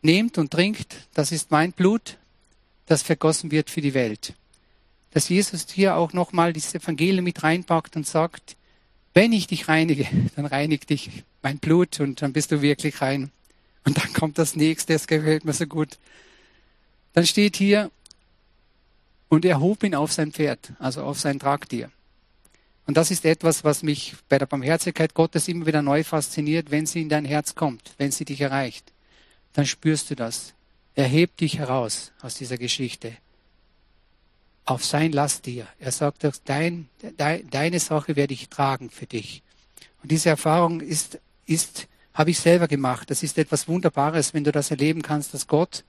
nehmt 0.02 0.38
und 0.38 0.50
trinkt, 0.50 0.94
das 1.14 1.32
ist 1.32 1.50
mein 1.50 1.72
Blut, 1.72 2.18
das 2.86 3.02
vergossen 3.02 3.50
wird 3.50 3.70
für 3.70 3.80
die 3.80 3.94
Welt. 3.94 4.34
Dass 5.12 5.28
Jesus 5.28 5.66
hier 5.70 5.96
auch 5.96 6.12
nochmal 6.12 6.52
dieses 6.52 6.74
Evangelium 6.74 7.24
mit 7.24 7.42
reinpackt 7.42 7.96
und 7.96 8.06
sagt, 8.06 8.56
wenn 9.14 9.32
ich 9.32 9.46
dich 9.46 9.68
reinige, 9.68 10.06
dann 10.36 10.46
reinigt 10.46 10.90
dich 10.90 11.24
mein 11.42 11.58
Blut 11.58 12.00
und 12.00 12.20
dann 12.20 12.32
bist 12.32 12.52
du 12.52 12.62
wirklich 12.62 13.00
rein. 13.00 13.30
Und 13.84 13.98
dann 13.98 14.12
kommt 14.12 14.38
das 14.38 14.56
nächste, 14.56 14.92
das 14.92 15.06
gefällt 15.06 15.44
mir 15.44 15.52
so 15.52 15.66
gut. 15.66 15.98
Dann 17.14 17.26
steht 17.26 17.56
hier, 17.56 17.90
und 19.34 19.44
er 19.44 19.60
hob 19.60 19.82
ihn 19.82 19.94
auf 19.94 20.12
sein 20.12 20.32
Pferd, 20.32 20.72
also 20.78 21.02
auf 21.02 21.18
sein 21.18 21.38
Tragtier. 21.38 21.90
Und 22.86 22.96
das 22.96 23.10
ist 23.10 23.24
etwas, 23.24 23.64
was 23.64 23.82
mich 23.82 24.14
bei 24.28 24.38
der 24.38 24.46
Barmherzigkeit 24.46 25.14
Gottes 25.14 25.48
immer 25.48 25.66
wieder 25.66 25.82
neu 25.82 26.04
fasziniert, 26.04 26.70
wenn 26.70 26.86
sie 26.86 27.02
in 27.02 27.08
dein 27.08 27.24
Herz 27.24 27.54
kommt, 27.54 27.94
wenn 27.98 28.12
sie 28.12 28.24
dich 28.24 28.40
erreicht. 28.40 28.92
Dann 29.54 29.66
spürst 29.66 30.10
du 30.10 30.14
das. 30.14 30.54
Er 30.94 31.06
hebt 31.06 31.40
dich 31.40 31.58
heraus 31.58 32.12
aus 32.20 32.34
dieser 32.34 32.58
Geschichte. 32.58 33.16
Auf 34.66 34.84
sein 34.84 35.12
Lasttier. 35.12 35.66
Er 35.78 35.92
sagt, 35.92 36.26
dein, 36.44 36.88
dein, 37.16 37.48
deine 37.50 37.80
Sache 37.80 38.16
werde 38.16 38.34
ich 38.34 38.48
tragen 38.48 38.90
für 38.90 39.06
dich. 39.06 39.42
Und 40.02 40.10
diese 40.10 40.28
Erfahrung 40.28 40.80
ist, 40.80 41.18
ist, 41.46 41.88
habe 42.12 42.30
ich 42.30 42.38
selber 42.38 42.68
gemacht. 42.68 43.10
Das 43.10 43.22
ist 43.22 43.38
etwas 43.38 43.66
Wunderbares, 43.66 44.34
wenn 44.34 44.44
du 44.44 44.52
das 44.52 44.70
erleben 44.70 45.02
kannst, 45.02 45.34
dass 45.34 45.46
Gott 45.46 45.84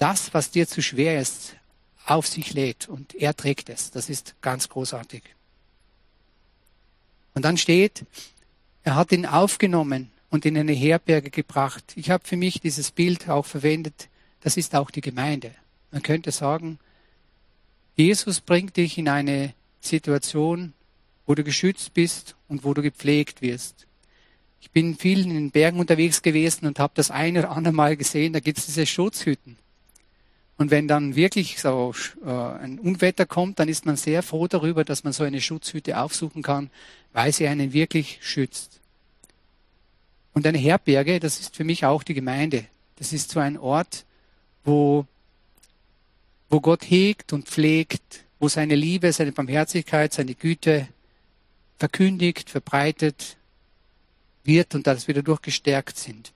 das, 0.00 0.34
was 0.34 0.50
dir 0.50 0.66
zu 0.66 0.82
schwer 0.82 1.20
ist, 1.20 1.54
auf 2.06 2.26
sich 2.26 2.54
lädt 2.54 2.88
und 2.88 3.14
er 3.14 3.36
trägt 3.36 3.68
es. 3.68 3.90
Das 3.90 4.08
ist 4.08 4.34
ganz 4.40 4.68
großartig. 4.68 5.22
Und 7.34 7.44
dann 7.44 7.56
steht, 7.56 8.04
er 8.82 8.96
hat 8.96 9.12
ihn 9.12 9.26
aufgenommen 9.26 10.10
und 10.30 10.46
in 10.46 10.56
eine 10.56 10.72
Herberge 10.72 11.30
gebracht. 11.30 11.84
Ich 11.96 12.10
habe 12.10 12.26
für 12.26 12.36
mich 12.36 12.60
dieses 12.60 12.90
Bild 12.90 13.28
auch 13.28 13.46
verwendet, 13.46 14.08
das 14.40 14.56
ist 14.56 14.74
auch 14.74 14.90
die 14.90 15.02
Gemeinde. 15.02 15.54
Man 15.92 16.02
könnte 16.02 16.32
sagen, 16.32 16.78
Jesus 17.94 18.40
bringt 18.40 18.76
dich 18.78 18.96
in 18.96 19.08
eine 19.08 19.52
Situation, 19.80 20.72
wo 21.26 21.34
du 21.34 21.44
geschützt 21.44 21.92
bist 21.92 22.36
und 22.48 22.64
wo 22.64 22.72
du 22.72 22.80
gepflegt 22.80 23.42
wirst. 23.42 23.86
Ich 24.62 24.70
bin 24.70 24.96
viel 24.96 25.20
in 25.20 25.34
den 25.34 25.50
Bergen 25.50 25.78
unterwegs 25.78 26.22
gewesen 26.22 26.66
und 26.66 26.78
habe 26.78 26.92
das 26.96 27.10
eine 27.10 27.40
oder 27.40 27.50
andere 27.50 27.74
Mal 27.74 27.96
gesehen, 27.96 28.32
da 28.32 28.40
gibt 28.40 28.58
es 28.58 28.66
diese 28.66 28.86
Schutzhütten. 28.86 29.58
Und 30.60 30.70
wenn 30.70 30.86
dann 30.86 31.16
wirklich 31.16 31.58
so 31.58 31.94
äh, 32.22 32.28
ein 32.28 32.78
Unwetter 32.78 33.24
kommt, 33.24 33.58
dann 33.58 33.70
ist 33.70 33.86
man 33.86 33.96
sehr 33.96 34.22
froh 34.22 34.46
darüber, 34.46 34.84
dass 34.84 35.04
man 35.04 35.14
so 35.14 35.24
eine 35.24 35.40
Schutzhütte 35.40 35.98
aufsuchen 35.98 36.42
kann, 36.42 36.68
weil 37.14 37.32
sie 37.32 37.48
einen 37.48 37.72
wirklich 37.72 38.18
schützt. 38.20 38.78
Und 40.34 40.46
eine 40.46 40.58
Herberge, 40.58 41.18
das 41.18 41.40
ist 41.40 41.56
für 41.56 41.64
mich 41.64 41.86
auch 41.86 42.02
die 42.02 42.12
Gemeinde. 42.12 42.66
Das 42.96 43.14
ist 43.14 43.30
so 43.30 43.40
ein 43.40 43.56
Ort, 43.56 44.04
wo, 44.62 45.06
wo 46.50 46.60
Gott 46.60 46.82
hegt 46.82 47.32
und 47.32 47.48
pflegt, 47.48 48.26
wo 48.38 48.48
seine 48.48 48.74
Liebe, 48.74 49.14
seine 49.14 49.32
Barmherzigkeit, 49.32 50.12
seine 50.12 50.34
Güte 50.34 50.88
verkündigt, 51.78 52.50
verbreitet 52.50 53.38
wird 54.44 54.74
und 54.74 54.86
dass 54.86 55.08
wir 55.08 55.14
dadurch 55.14 55.40
gestärkt 55.40 55.96
sind. 55.96 56.34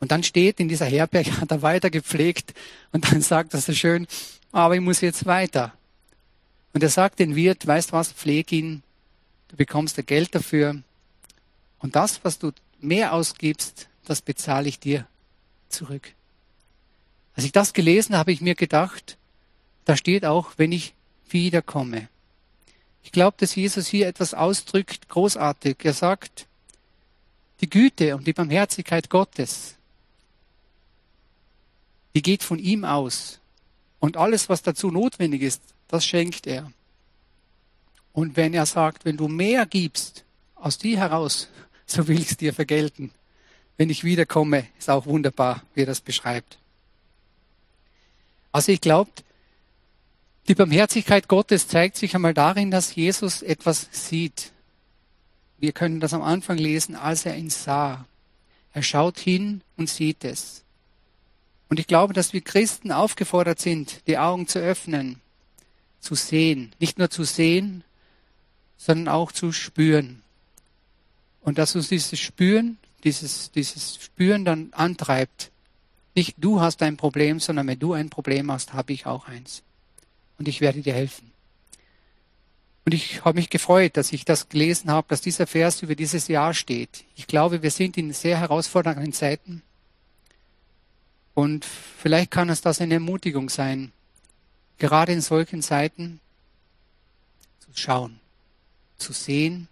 Und 0.00 0.10
dann 0.10 0.22
steht 0.22 0.58
in 0.58 0.68
dieser 0.68 0.86
Herberge, 0.86 1.36
hat 1.40 1.50
er 1.50 1.62
weiter 1.62 1.90
gepflegt 1.90 2.54
und 2.92 3.10
dann 3.10 3.20
sagt 3.20 3.54
er 3.54 3.60
so 3.60 3.72
schön, 3.72 4.06
aber 4.50 4.74
ich 4.74 4.80
muss 4.80 5.00
jetzt 5.00 5.26
weiter. 5.26 5.72
Und 6.72 6.82
er 6.82 6.88
sagt 6.88 7.18
den 7.18 7.36
Wirt, 7.36 7.66
weißt 7.66 7.92
was, 7.92 8.12
pfleg 8.12 8.50
ihn, 8.52 8.82
du 9.48 9.56
bekommst 9.56 9.98
da 9.98 10.02
Geld 10.02 10.34
dafür 10.34 10.82
und 11.78 11.96
das, 11.96 12.24
was 12.24 12.38
du 12.38 12.52
mehr 12.80 13.12
ausgibst, 13.12 13.88
das 14.04 14.22
bezahle 14.22 14.68
ich 14.68 14.78
dir 14.78 15.06
zurück. 15.68 16.12
Als 17.34 17.44
ich 17.44 17.52
das 17.52 17.72
gelesen 17.72 18.14
habe, 18.14 18.20
habe 18.20 18.32
ich 18.32 18.40
mir 18.40 18.54
gedacht, 18.54 19.16
da 19.84 19.96
steht 19.96 20.24
auch, 20.24 20.52
wenn 20.56 20.72
ich 20.72 20.94
wiederkomme. 21.30 22.08
Ich 23.02 23.12
glaube, 23.12 23.36
dass 23.40 23.54
Jesus 23.54 23.86
hier 23.86 24.06
etwas 24.06 24.34
ausdrückt, 24.34 25.08
großartig. 25.08 25.78
Er 25.82 25.94
sagt, 25.94 26.46
die 27.60 27.70
Güte 27.70 28.16
und 28.16 28.26
die 28.26 28.32
Barmherzigkeit 28.32 29.10
Gottes, 29.10 29.76
die 32.14 32.22
geht 32.22 32.42
von 32.42 32.58
ihm 32.58 32.84
aus. 32.84 33.40
Und 33.98 34.16
alles, 34.16 34.48
was 34.48 34.62
dazu 34.62 34.90
notwendig 34.90 35.42
ist, 35.42 35.62
das 35.88 36.04
schenkt 36.04 36.46
er. 36.46 36.72
Und 38.12 38.36
wenn 38.36 38.54
er 38.54 38.66
sagt, 38.66 39.04
wenn 39.04 39.16
du 39.16 39.28
mehr 39.28 39.66
gibst, 39.66 40.24
aus 40.54 40.78
dir 40.78 40.98
heraus, 40.98 41.48
so 41.86 42.08
will 42.08 42.20
ich 42.20 42.32
es 42.32 42.36
dir 42.36 42.54
vergelten. 42.54 43.12
Wenn 43.76 43.90
ich 43.90 44.04
wiederkomme, 44.04 44.66
ist 44.78 44.90
auch 44.90 45.06
wunderbar, 45.06 45.62
wie 45.74 45.82
er 45.82 45.86
das 45.86 46.00
beschreibt. 46.00 46.58
Also 48.52 48.72
ich 48.72 48.80
glaube, 48.80 49.10
die 50.48 50.54
Barmherzigkeit 50.54 51.28
Gottes 51.28 51.68
zeigt 51.68 51.96
sich 51.96 52.14
einmal 52.14 52.34
darin, 52.34 52.70
dass 52.70 52.94
Jesus 52.94 53.42
etwas 53.42 53.88
sieht. 53.92 54.52
Wir 55.58 55.72
können 55.72 56.00
das 56.00 56.12
am 56.12 56.22
Anfang 56.22 56.58
lesen, 56.58 56.96
als 56.96 57.24
er 57.26 57.36
ihn 57.36 57.50
sah. 57.50 58.06
Er 58.72 58.82
schaut 58.82 59.18
hin 59.18 59.62
und 59.76 59.88
sieht 59.88 60.24
es. 60.24 60.64
Und 61.70 61.78
ich 61.78 61.86
glaube, 61.86 62.12
dass 62.12 62.32
wir 62.32 62.40
Christen 62.40 62.90
aufgefordert 62.90 63.60
sind, 63.60 64.06
die 64.08 64.18
Augen 64.18 64.48
zu 64.48 64.58
öffnen, 64.58 65.20
zu 66.00 66.16
sehen. 66.16 66.72
Nicht 66.80 66.98
nur 66.98 67.10
zu 67.10 67.22
sehen, 67.22 67.84
sondern 68.76 69.08
auch 69.08 69.30
zu 69.30 69.52
spüren. 69.52 70.22
Und 71.40 71.58
dass 71.58 71.76
uns 71.76 71.88
dieses 71.88 72.18
Spüren, 72.18 72.76
dieses, 73.04 73.52
dieses 73.52 74.02
Spüren 74.02 74.44
dann 74.44 74.72
antreibt. 74.72 75.52
Nicht 76.16 76.34
du 76.38 76.60
hast 76.60 76.82
ein 76.82 76.96
Problem, 76.96 77.38
sondern 77.38 77.68
wenn 77.68 77.78
du 77.78 77.92
ein 77.92 78.10
Problem 78.10 78.50
hast, 78.50 78.72
habe 78.72 78.92
ich 78.92 79.06
auch 79.06 79.28
eins. 79.28 79.62
Und 80.38 80.48
ich 80.48 80.60
werde 80.60 80.82
dir 80.82 80.92
helfen. 80.92 81.30
Und 82.84 82.94
ich 82.94 83.24
habe 83.24 83.38
mich 83.38 83.48
gefreut, 83.48 83.96
dass 83.96 84.12
ich 84.12 84.24
das 84.24 84.48
gelesen 84.48 84.90
habe, 84.90 85.06
dass 85.08 85.20
dieser 85.20 85.46
Vers 85.46 85.82
über 85.82 85.94
dieses 85.94 86.26
Jahr 86.26 86.52
steht. 86.52 87.04
Ich 87.14 87.28
glaube, 87.28 87.62
wir 87.62 87.70
sind 87.70 87.96
in 87.96 88.12
sehr 88.12 88.40
herausfordernden 88.40 89.12
Zeiten. 89.12 89.62
Und 91.34 91.64
vielleicht 91.64 92.30
kann 92.30 92.48
es 92.48 92.60
das 92.60 92.80
eine 92.80 92.94
Ermutigung 92.94 93.48
sein, 93.48 93.92
gerade 94.78 95.12
in 95.12 95.20
solchen 95.20 95.62
Zeiten 95.62 96.20
zu 97.60 97.70
schauen, 97.74 98.20
zu 98.98 99.12
sehen 99.12 99.68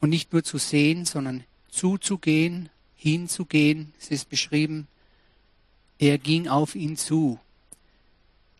und 0.00 0.10
nicht 0.10 0.32
nur 0.32 0.42
zu 0.42 0.58
sehen, 0.58 1.04
sondern 1.04 1.44
zuzugehen, 1.70 2.70
hinzugehen. 2.96 3.92
Es 4.00 4.10
ist 4.10 4.28
beschrieben, 4.28 4.88
er 5.98 6.18
ging 6.18 6.48
auf 6.48 6.74
ihn 6.74 6.96
zu. 6.96 7.38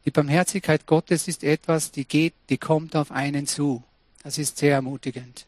Die 0.04 0.10
Barmherzigkeit 0.10 0.86
Gottes 0.86 1.28
ist 1.28 1.42
etwas, 1.44 1.90
die 1.90 2.04
geht, 2.04 2.34
die 2.50 2.58
kommt 2.58 2.94
auf 2.94 3.10
einen 3.10 3.46
zu. 3.46 3.82
Das 4.22 4.38
ist 4.38 4.58
sehr 4.58 4.74
ermutigend. 4.74 5.46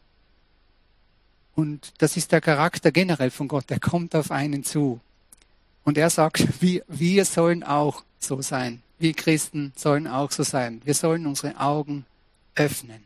Und 1.55 1.93
das 1.99 2.17
ist 2.17 2.31
der 2.31 2.41
Charakter 2.41 2.91
generell 2.91 3.31
von 3.31 3.47
Gott, 3.47 3.69
der 3.69 3.79
kommt 3.79 4.15
auf 4.15 4.31
einen 4.31 4.63
zu. 4.63 4.99
Und 5.87 5.97
er 5.97 6.09
sagt, 6.09 6.61
wir, 6.61 6.83
wir 6.89 7.23
sollen 7.23 7.63
auch 7.63 8.03
so 8.19 8.41
sein. 8.41 8.81
Wir 8.99 9.13
Christen 9.13 9.71
sollen 9.77 10.05
auch 10.05 10.31
so 10.31 10.43
sein. 10.43 10.81
Wir 10.83 10.93
sollen 10.93 11.25
unsere 11.25 11.57
Augen 11.61 12.05
öffnen. 12.55 13.05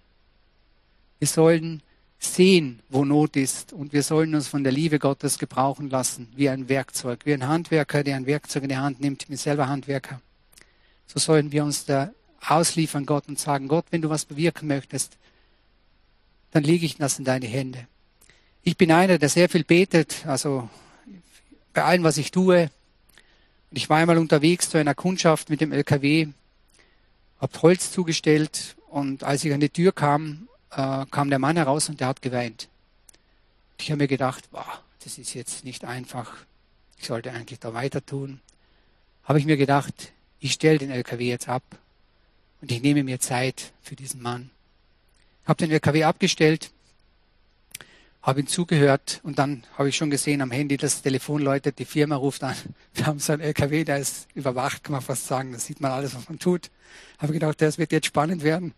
Wir 1.20 1.28
sollen 1.28 1.84
sehen, 2.18 2.80
wo 2.90 3.06
Not 3.06 3.36
ist. 3.36 3.72
Und 3.72 3.94
wir 3.94 4.02
sollen 4.02 4.34
uns 4.34 4.48
von 4.48 4.64
der 4.64 4.74
Liebe 4.74 4.98
Gottes 4.98 5.38
gebrauchen 5.38 5.92
lassen, 5.92 6.28
wie 6.36 6.50
ein 6.50 6.70
Werkzeug, 6.70 7.20
wie 7.24 7.36
ein 7.36 7.48
Handwerker, 7.48 8.04
der 8.04 8.16
ein 8.16 8.26
Werkzeug 8.26 8.64
in 8.64 8.70
die 8.70 8.78
Hand 8.78 9.00
nimmt. 9.00 9.22
Ich 9.22 9.28
bin 9.28 9.38
selber 9.38 9.68
Handwerker. 9.68 10.20
So 11.06 11.20
sollen 11.20 11.52
wir 11.52 11.64
uns 11.64 11.86
da 11.86 12.10
ausliefern, 12.48 13.06
Gott, 13.06 13.28
und 13.28 13.38
sagen, 13.38 13.68
Gott, 13.68 13.86
wenn 13.92 14.02
du 14.02 14.10
was 14.10 14.26
bewirken 14.26 14.68
möchtest, 14.68 15.20
dann 16.50 16.64
lege 16.64 16.88
ich 16.88 16.98
das 16.98 17.20
in 17.20 17.26
deine 17.26 17.46
Hände. 17.46 17.86
Ich 18.64 18.76
bin 18.76 18.92
einer, 18.92 19.20
der 19.20 19.30
sehr 19.30 19.50
viel 19.50 19.66
betet, 19.66 20.26
also 20.26 20.68
bei 21.74 21.84
allem, 21.84 22.04
was 22.04 22.18
ich 22.18 22.32
tue. 22.32 22.70
Und 23.70 23.78
ich 23.78 23.90
war 23.90 23.98
einmal 23.98 24.18
unterwegs 24.18 24.70
zu 24.70 24.78
einer 24.78 24.96
Kundschaft 24.96 25.50
mit 25.50 25.62
dem 25.62 25.72
LKW, 25.72 26.28
habe 27.40 27.62
Holz 27.62 27.92
zugestellt 27.92 28.76
und 28.88 29.24
als 29.24 29.44
ich 29.44 29.54
an 29.54 29.60
die 29.62 29.70
Tür 29.70 29.94
kam, 29.94 30.48
äh, 30.72 31.06
kam 31.10 31.30
der 31.30 31.40
Mann 31.40 31.56
heraus 31.56 31.90
und 31.90 32.00
der 32.00 32.08
hat 32.08 32.22
geweint. 32.22 32.68
Ich 33.80 33.90
habe 33.90 34.04
mir 34.04 34.08
gedacht, 34.08 34.52
boah, 34.52 34.84
das 35.04 35.18
ist 35.18 35.34
jetzt 35.34 35.64
nicht 35.64 35.86
einfach. 35.86 36.34
Ich 36.98 37.08
sollte 37.08 37.32
eigentlich 37.32 37.60
da 37.60 37.74
weiter 37.74 38.06
tun. 38.06 38.42
Habe 39.24 39.40
ich 39.40 39.46
mir 39.46 39.58
gedacht, 39.58 40.12
ich 40.40 40.54
stelle 40.54 40.78
den 40.78 40.92
LKW 40.92 41.28
jetzt 41.28 41.48
ab 41.48 41.64
und 42.62 42.72
ich 42.72 42.82
nehme 42.82 43.04
mir 43.04 43.20
Zeit 43.20 43.72
für 43.82 43.96
diesen 43.96 44.22
Mann. 44.22 44.50
Habe 45.46 45.58
den 45.58 45.72
LKW 45.72 46.04
abgestellt 46.04 46.72
habe 48.22 48.42
ihm 48.42 48.48
zugehört 48.48 49.20
und 49.24 49.40
dann 49.40 49.64
habe 49.78 49.90
ich 49.90 49.98
schon 49.98 50.12
gesehen 50.12 50.42
am 50.42 50.52
Handy, 50.52 50.78
das 50.78 51.02
Telefon 51.02 51.42
läutet, 51.42 51.80
die 51.80 51.86
Firma 51.86 52.16
ruft 52.16 52.44
an. 52.44 52.56
Wir 52.94 53.08
haben 53.08 53.20
so 53.20 53.34
einen 53.34 53.42
LKW, 53.42 53.84
der 53.84 53.98
ist 53.98 54.28
überwacht, 54.36 54.84
kann 54.84 54.94
man 54.94 55.02
fast 55.02 55.26
sagen. 55.26 55.52
Da 55.54 55.60
sieht 55.60 55.82
man 55.82 55.92
alles, 55.92 56.16
was 56.16 56.30
man 56.30 56.38
tut. 56.38 56.70
Habe 57.18 57.34
gedacht, 57.34 57.62
das 57.62 57.78
wird 57.78 57.92
jetzt 57.92 58.08
spannend 58.08 58.44
werden. 58.44 58.74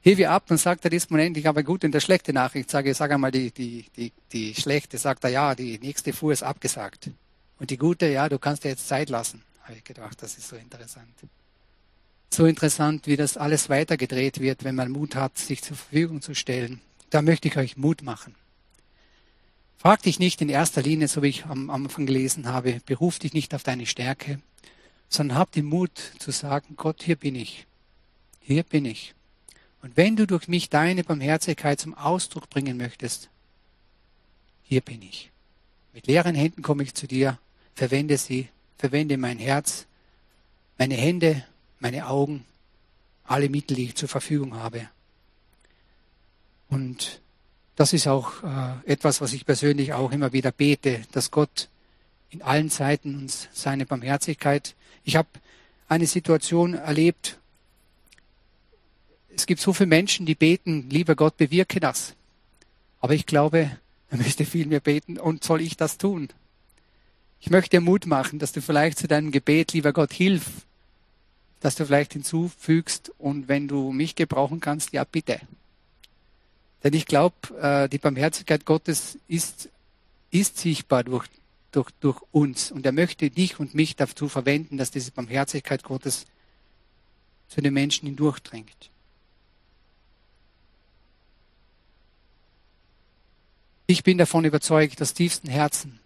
Hebe 0.00 0.30
ab 0.30 0.48
und 0.50 0.58
sagt 0.58 0.84
er 0.84 0.90
Disponent, 0.90 1.36
ich 1.36 1.46
habe 1.46 1.58
eine 1.58 1.64
gute 1.64 1.88
und 1.88 1.94
eine 1.94 2.00
schlechte 2.00 2.32
Nachricht. 2.32 2.70
Sage, 2.70 2.94
sag 2.94 3.10
einmal 3.10 3.32
die, 3.32 3.50
die, 3.50 3.84
die, 3.96 4.12
die 4.32 4.54
schlechte. 4.54 4.96
Sagt 4.96 5.24
er, 5.24 5.30
ja, 5.30 5.54
die 5.56 5.78
nächste 5.80 6.12
Fuhr 6.12 6.32
ist 6.32 6.44
abgesagt. 6.44 7.10
Und 7.58 7.70
die 7.70 7.76
gute, 7.76 8.06
ja, 8.06 8.28
du 8.28 8.38
kannst 8.38 8.62
dir 8.62 8.68
jetzt 8.68 8.86
Zeit 8.86 9.10
lassen. 9.10 9.42
Habe 9.62 9.74
ich 9.74 9.84
gedacht, 9.84 10.22
das 10.22 10.38
ist 10.38 10.48
so 10.48 10.54
interessant. 10.54 11.08
So 12.32 12.46
interessant, 12.46 13.08
wie 13.08 13.16
das 13.16 13.36
alles 13.36 13.68
weitergedreht 13.68 14.38
wird, 14.38 14.62
wenn 14.62 14.76
man 14.76 14.92
Mut 14.92 15.16
hat, 15.16 15.36
sich 15.36 15.62
zur 15.62 15.76
Verfügung 15.76 16.22
zu 16.22 16.34
stellen. 16.34 16.80
Da 17.10 17.22
möchte 17.22 17.48
ich 17.48 17.56
euch 17.56 17.76
Mut 17.76 18.02
machen. 18.02 18.36
Frag 19.78 20.02
dich 20.02 20.18
nicht 20.18 20.42
in 20.42 20.48
erster 20.48 20.82
Linie, 20.82 21.06
so 21.06 21.22
wie 21.22 21.28
ich 21.28 21.46
am 21.46 21.70
Anfang 21.70 22.04
gelesen 22.04 22.48
habe, 22.48 22.80
beruf 22.84 23.20
dich 23.20 23.32
nicht 23.32 23.54
auf 23.54 23.62
deine 23.62 23.86
Stärke, 23.86 24.40
sondern 25.08 25.38
hab 25.38 25.52
den 25.52 25.66
Mut 25.66 25.92
zu 26.18 26.32
sagen, 26.32 26.74
Gott, 26.76 27.04
hier 27.04 27.14
bin 27.14 27.36
ich. 27.36 27.64
Hier 28.40 28.64
bin 28.64 28.84
ich. 28.84 29.14
Und 29.80 29.96
wenn 29.96 30.16
du 30.16 30.26
durch 30.26 30.48
mich 30.48 30.68
deine 30.68 31.04
Barmherzigkeit 31.04 31.78
zum 31.78 31.94
Ausdruck 31.94 32.50
bringen 32.50 32.76
möchtest, 32.76 33.30
hier 34.64 34.80
bin 34.80 35.00
ich. 35.00 35.30
Mit 35.94 36.08
leeren 36.08 36.34
Händen 36.34 36.62
komme 36.62 36.82
ich 36.82 36.94
zu 36.94 37.06
dir, 37.06 37.38
verwende 37.76 38.18
sie, 38.18 38.48
verwende 38.78 39.16
mein 39.16 39.38
Herz, 39.38 39.86
meine 40.76 40.96
Hände, 40.96 41.44
meine 41.78 42.08
Augen, 42.08 42.44
alle 43.22 43.48
Mittel, 43.48 43.76
die 43.76 43.84
ich 43.84 43.94
zur 43.94 44.08
Verfügung 44.08 44.54
habe. 44.56 44.88
Und 46.68 47.20
das 47.78 47.92
ist 47.92 48.08
auch 48.08 48.42
äh, 48.42 48.92
etwas, 48.92 49.20
was 49.20 49.32
ich 49.32 49.46
persönlich 49.46 49.92
auch 49.92 50.10
immer 50.10 50.32
wieder 50.32 50.50
bete, 50.50 51.02
dass 51.12 51.30
Gott 51.30 51.68
in 52.28 52.42
allen 52.42 52.70
Zeiten 52.70 53.14
uns 53.14 53.48
seine 53.52 53.86
Barmherzigkeit. 53.86 54.74
Ich 55.04 55.14
habe 55.14 55.28
eine 55.86 56.08
Situation 56.08 56.74
erlebt. 56.74 57.38
Es 59.28 59.46
gibt 59.46 59.60
so 59.60 59.72
viele 59.72 59.86
Menschen, 59.86 60.26
die 60.26 60.34
beten, 60.34 60.90
lieber 60.90 61.14
Gott, 61.14 61.36
bewirke 61.36 61.78
das. 61.78 62.16
Aber 62.98 63.14
ich 63.14 63.26
glaube, 63.26 63.70
er 64.10 64.18
müsste 64.18 64.44
viel 64.44 64.66
mehr 64.66 64.80
beten 64.80 65.16
und 65.16 65.44
soll 65.44 65.60
ich 65.60 65.76
das 65.76 65.98
tun? 65.98 66.30
Ich 67.38 67.50
möchte 67.50 67.80
Mut 67.80 68.06
machen, 68.06 68.40
dass 68.40 68.50
du 68.50 68.60
vielleicht 68.60 68.98
zu 68.98 69.06
deinem 69.06 69.30
Gebet, 69.30 69.72
lieber 69.72 69.92
Gott, 69.92 70.12
hilf, 70.12 70.66
dass 71.60 71.76
du 71.76 71.86
vielleicht 71.86 72.14
hinzufügst 72.14 73.12
und 73.18 73.46
wenn 73.46 73.68
du 73.68 73.92
mich 73.92 74.16
gebrauchen 74.16 74.58
kannst, 74.58 74.92
ja 74.92 75.04
bitte. 75.04 75.40
Denn 76.84 76.94
ich 76.94 77.06
glaube, 77.06 77.36
äh, 77.60 77.88
die 77.88 77.98
Barmherzigkeit 77.98 78.64
Gottes 78.64 79.18
ist, 79.26 79.68
ist 80.30 80.58
sichtbar 80.58 81.04
durch, 81.04 81.26
durch, 81.72 81.90
durch 82.00 82.20
uns. 82.30 82.70
Und 82.70 82.86
er 82.86 82.92
möchte 82.92 83.30
dich 83.30 83.58
und 83.58 83.74
mich 83.74 83.96
dazu 83.96 84.28
verwenden, 84.28 84.76
dass 84.76 84.90
diese 84.90 85.10
Barmherzigkeit 85.10 85.82
Gottes 85.82 86.26
zu 87.48 87.60
den 87.60 87.74
Menschen 87.74 88.06
hindurchdringt. 88.06 88.90
Ich 93.86 94.04
bin 94.04 94.18
davon 94.18 94.44
überzeugt, 94.44 95.00
dass 95.00 95.14
tiefsten 95.14 95.48
Herzen 95.48 95.98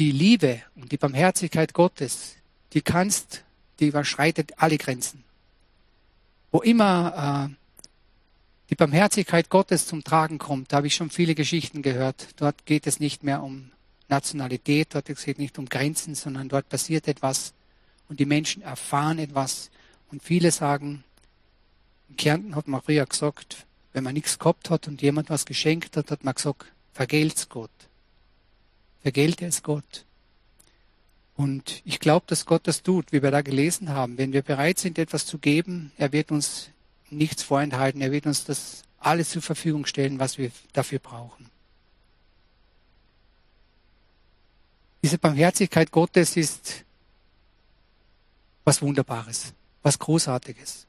die 0.00 0.10
Liebe 0.10 0.62
und 0.74 0.92
die 0.92 0.96
Barmherzigkeit 0.96 1.72
Gottes, 1.72 2.36
die 2.72 2.82
kannst, 2.82 3.44
die 3.78 3.88
überschreitet 3.88 4.54
alle 4.56 4.78
Grenzen. 4.78 5.24
Wo 6.50 6.60
immer 6.60 7.50
äh, 7.50 7.54
die 8.70 8.74
Barmherzigkeit 8.74 9.48
Gottes 9.48 9.86
zum 9.86 10.02
Tragen 10.02 10.38
kommt, 10.38 10.72
da 10.72 10.78
habe 10.78 10.88
ich 10.88 10.94
schon 10.94 11.10
viele 11.10 11.34
Geschichten 11.34 11.82
gehört. 11.82 12.28
Dort 12.36 12.66
geht 12.66 12.86
es 12.86 12.98
nicht 12.98 13.22
mehr 13.22 13.42
um 13.42 13.70
Nationalität, 14.08 14.94
dort 14.94 15.06
geht 15.06 15.18
es 15.18 15.38
nicht 15.38 15.58
um 15.58 15.66
Grenzen, 15.68 16.14
sondern 16.14 16.48
dort 16.48 16.68
passiert 16.68 17.08
etwas 17.08 17.54
und 18.08 18.20
die 18.20 18.26
Menschen 18.26 18.62
erfahren 18.62 19.18
etwas. 19.18 19.70
Und 20.10 20.22
viele 20.22 20.50
sagen, 20.50 21.04
in 22.08 22.16
Kärnten 22.16 22.54
hat 22.54 22.68
man 22.68 22.82
früher 22.82 23.06
gesagt, 23.06 23.66
wenn 23.92 24.04
man 24.04 24.14
nichts 24.14 24.38
gehabt 24.38 24.70
hat 24.70 24.88
und 24.88 25.02
jemand 25.02 25.30
was 25.30 25.46
geschenkt 25.46 25.96
hat, 25.96 26.10
hat 26.10 26.24
man 26.24 26.34
gesagt, 26.34 26.66
vergelt's 26.92 27.48
Gott. 27.48 27.70
Vergelte 29.02 29.46
es 29.46 29.62
Gott. 29.62 30.04
Und 31.36 31.82
ich 31.84 32.00
glaube, 32.00 32.24
dass 32.28 32.46
Gott 32.46 32.66
das 32.66 32.82
tut, 32.82 33.12
wie 33.12 33.22
wir 33.22 33.30
da 33.30 33.42
gelesen 33.42 33.90
haben. 33.90 34.18
Wenn 34.18 34.32
wir 34.32 34.42
bereit 34.42 34.78
sind, 34.78 34.98
etwas 34.98 35.26
zu 35.26 35.38
geben, 35.38 35.92
er 35.98 36.12
wird 36.12 36.32
uns 36.32 36.70
nichts 37.10 37.42
vorenthalten. 37.42 38.00
Er 38.00 38.12
wird 38.12 38.26
uns 38.26 38.44
das 38.44 38.82
alles 38.98 39.30
zur 39.30 39.42
Verfügung 39.42 39.86
stellen, 39.86 40.18
was 40.18 40.38
wir 40.38 40.50
dafür 40.72 40.98
brauchen. 40.98 41.50
Diese 45.02 45.18
Barmherzigkeit 45.18 45.92
Gottes 45.92 46.36
ist 46.36 46.84
was 48.64 48.82
Wunderbares, 48.82 49.52
was 49.82 49.98
Großartiges. 49.98 50.86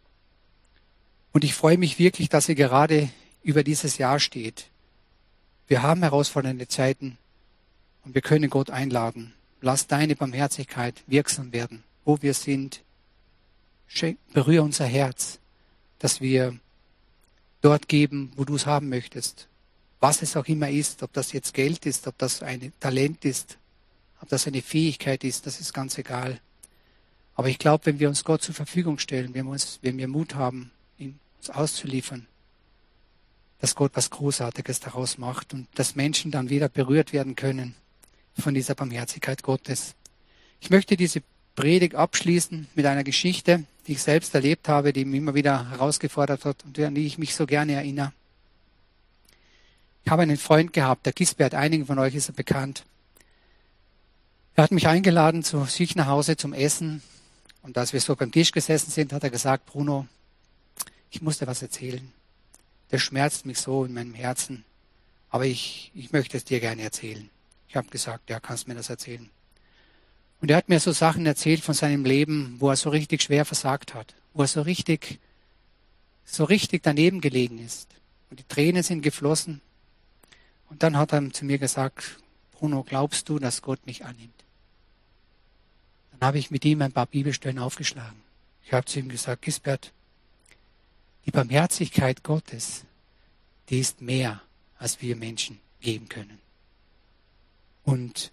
Und 1.34 1.44
ich 1.44 1.54
freue 1.54 1.78
mich 1.78 2.00
wirklich, 2.00 2.30
dass 2.30 2.48
sie 2.48 2.56
gerade 2.56 3.10
über 3.44 3.64
dieses 3.64 4.00
Jahr 4.00 4.20
steht. 4.20 4.70
Wir 5.68 5.84
haben 5.84 6.02
herausfordernde 6.02 6.68
Zeiten 6.68 7.18
und 8.04 8.16
wir 8.16 8.24
können 8.24 8.50
Gott 8.50 8.72
einladen. 8.72 9.34
Lass 9.62 9.86
deine 9.86 10.16
Barmherzigkeit 10.16 11.04
wirksam 11.06 11.52
werden, 11.54 11.84
wo 12.06 12.22
wir 12.22 12.34
sind. 12.34 12.82
Berühre 14.34 14.64
unser 14.64 14.86
Herz 14.86 15.40
dass 16.00 16.22
wir 16.22 16.58
dort 17.62 17.88
geben, 17.88 18.32
wo 18.36 18.46
du 18.46 18.56
es 18.56 18.66
haben 18.66 18.90
möchtest. 18.90 19.48
Was 20.00 20.22
es 20.22 20.38
auch 20.38 20.46
immer 20.46 20.70
ist, 20.70 21.02
ob 21.04 21.12
das 21.14 21.32
jetzt 21.32 21.54
Geld 21.54 21.86
ist, 21.86 22.08
ob 22.08 22.18
das 22.18 22.44
ein 22.44 22.72
Talent 22.80 23.26
ist, 23.26 23.58
ob 24.22 24.30
das 24.30 24.48
eine 24.48 24.62
Fähigkeit 24.62 25.24
ist, 25.24 25.46
das 25.46 25.60
ist 25.60 25.74
ganz 25.74 25.98
egal. 25.98 26.40
Aber 27.36 27.50
ich 27.50 27.60
glaube, 27.60 27.86
wenn 27.86 28.00
wir 28.00 28.10
uns 28.10 28.24
Gott 28.24 28.42
zur 28.42 28.56
Verfügung 28.56 29.00
stellen, 29.00 29.34
wenn 29.34 29.46
wir, 29.46 29.52
uns, 29.52 29.80
wenn 29.82 29.98
wir 29.98 30.08
Mut 30.08 30.36
haben, 30.36 30.72
ihn 30.98 31.20
uns 31.38 31.50
auszuliefern, 31.50 32.28
dass 33.60 33.76
Gott 33.76 33.92
was 33.96 34.10
Großartiges 34.10 34.80
daraus 34.80 35.18
macht 35.18 35.54
und 35.54 35.68
dass 35.76 35.96
Menschen 35.96 36.32
dann 36.32 36.50
wieder 36.50 36.70
berührt 36.70 37.14
werden 37.14 37.36
können 37.36 37.76
von 38.38 38.54
dieser 38.54 38.76
Barmherzigkeit 38.76 39.42
Gottes. 39.44 39.96
Ich 40.62 40.70
möchte 40.70 40.96
diese 40.98 41.22
Predigt 41.56 41.96
abschließen 41.96 42.68
mit 42.76 42.86
einer 42.86 43.04
Geschichte, 43.04 43.66
die 43.88 43.94
ich 43.94 44.04
selbst 44.04 44.36
erlebt 44.36 44.68
habe, 44.68 44.92
die 44.92 45.06
mich 45.06 45.18
immer 45.18 45.34
wieder 45.34 45.70
herausgefordert 45.72 46.44
hat 46.44 46.64
und 46.66 46.78
an 46.80 46.94
die 46.94 47.08
ich 47.08 47.18
mich 47.18 47.36
so 47.36 47.46
gerne 47.46 47.74
erinnere. 47.74 48.12
Ich 50.04 50.12
habe 50.12 50.24
einen 50.24 50.38
Freund 50.38 50.74
gehabt, 50.74 51.06
der 51.06 51.14
Gisbert, 51.14 51.54
einigen 51.54 51.86
von 51.86 51.98
euch 51.98 52.14
ist 52.14 52.30
er 52.30 52.34
bekannt. 52.34 52.86
Er 54.56 54.64
hat 54.64 54.72
mich 54.72 54.88
eingeladen 54.88 55.44
zu 55.44 55.64
sich 55.66 55.96
nach 55.96 56.08
Hause 56.08 56.36
zum 56.36 56.54
Essen 56.54 57.02
und 57.62 57.78
als 57.78 57.94
wir 57.94 58.02
so 58.02 58.16
beim 58.16 58.32
Tisch 58.32 58.52
gesessen 58.52 58.92
sind, 58.92 59.14
hat 59.14 59.24
er 59.24 59.30
gesagt, 59.30 59.66
Bruno, 59.66 60.08
ich 61.10 61.22
muss 61.22 61.38
dir 61.38 61.48
was 61.48 61.62
erzählen. 61.62 62.12
Das 62.90 63.02
schmerzt 63.02 63.46
mich 63.46 63.60
so 63.60 63.86
in 63.86 63.94
meinem 63.94 64.14
Herzen, 64.14 64.66
aber 65.30 65.46
ich, 65.46 65.92
ich 65.94 66.12
möchte 66.12 66.38
es 66.38 66.44
dir 66.44 66.60
gerne 66.60 66.82
erzählen. 66.82 67.30
Ich 67.70 67.76
habe 67.76 67.90
gesagt, 67.90 68.30
ja, 68.30 68.40
kannst 68.40 68.68
mir 68.68 68.76
das 68.76 68.90
erzählen. 68.90 69.30
Und 70.40 70.52
er 70.52 70.58
hat 70.58 70.70
mir 70.70 70.80
so 70.80 70.92
Sachen 70.92 71.26
erzählt 71.26 71.62
von 71.62 71.74
seinem 71.74 72.06
Leben, 72.06 72.56
wo 72.60 72.70
er 72.70 72.76
so 72.76 72.90
richtig 72.90 73.24
schwer 73.24 73.46
versagt 73.46 73.94
hat, 73.94 74.14
wo 74.34 74.44
er 74.44 74.48
so 74.48 74.62
richtig, 74.62 75.20
so 76.26 76.44
richtig 76.44 76.84
daneben 76.84 77.22
gelegen 77.22 77.64
ist. 77.64 77.90
Und 78.30 78.40
die 78.40 78.48
Tränen 78.48 78.84
sind 78.84 79.02
geflossen. 79.02 79.62
Und 80.70 80.84
dann 80.84 80.98
hat 80.98 81.14
er 81.14 81.32
zu 81.32 81.46
mir 81.46 81.58
gesagt, 81.58 82.20
Bruno, 82.52 82.84
glaubst 82.84 83.30
du, 83.30 83.40
dass 83.40 83.62
Gott 83.62 83.86
mich 83.86 84.06
annimmt? 84.06 84.44
Dann 86.12 86.28
habe 86.28 86.40
ich 86.40 86.52
mit 86.52 86.66
ihm 86.66 86.82
ein 86.82 86.92
paar 86.92 87.06
Bibelstellen 87.06 87.60
aufgeschlagen. 87.60 88.22
Ich 88.66 88.74
habe 88.74 88.86
zu 88.86 89.00
ihm 89.00 89.10
gesagt, 89.10 89.44
Gisbert, 89.44 89.92
die 91.26 91.32
Barmherzigkeit 91.32 92.24
Gottes, 92.24 92.84
die 93.70 93.80
ist 93.80 94.02
mehr, 94.02 94.42
als 94.78 95.02
wir 95.02 95.16
Menschen 95.16 95.60
geben 95.82 96.10
können. 96.10 96.40
Und 97.84 98.32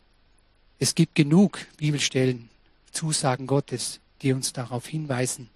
es 0.79 0.95
gibt 0.95 1.15
genug 1.15 1.67
Bibelstellen, 1.77 2.49
Zusagen 2.91 3.47
Gottes, 3.47 4.01
die 4.23 4.33
uns 4.33 4.53
darauf 4.53 4.87
hinweisen, 4.87 5.51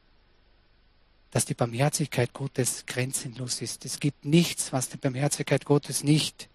dass 1.31 1.45
die 1.45 1.55
Barmherzigkeit 1.55 2.33
Gottes 2.33 2.85
grenzenlos 2.87 3.61
ist. 3.61 3.85
Es 3.85 4.01
gibt 4.01 4.25
nichts, 4.25 4.73
was 4.73 4.89
die 4.89 4.97
Barmherzigkeit 4.97 5.65
Gottes 5.65 6.03
nicht, 6.03 6.49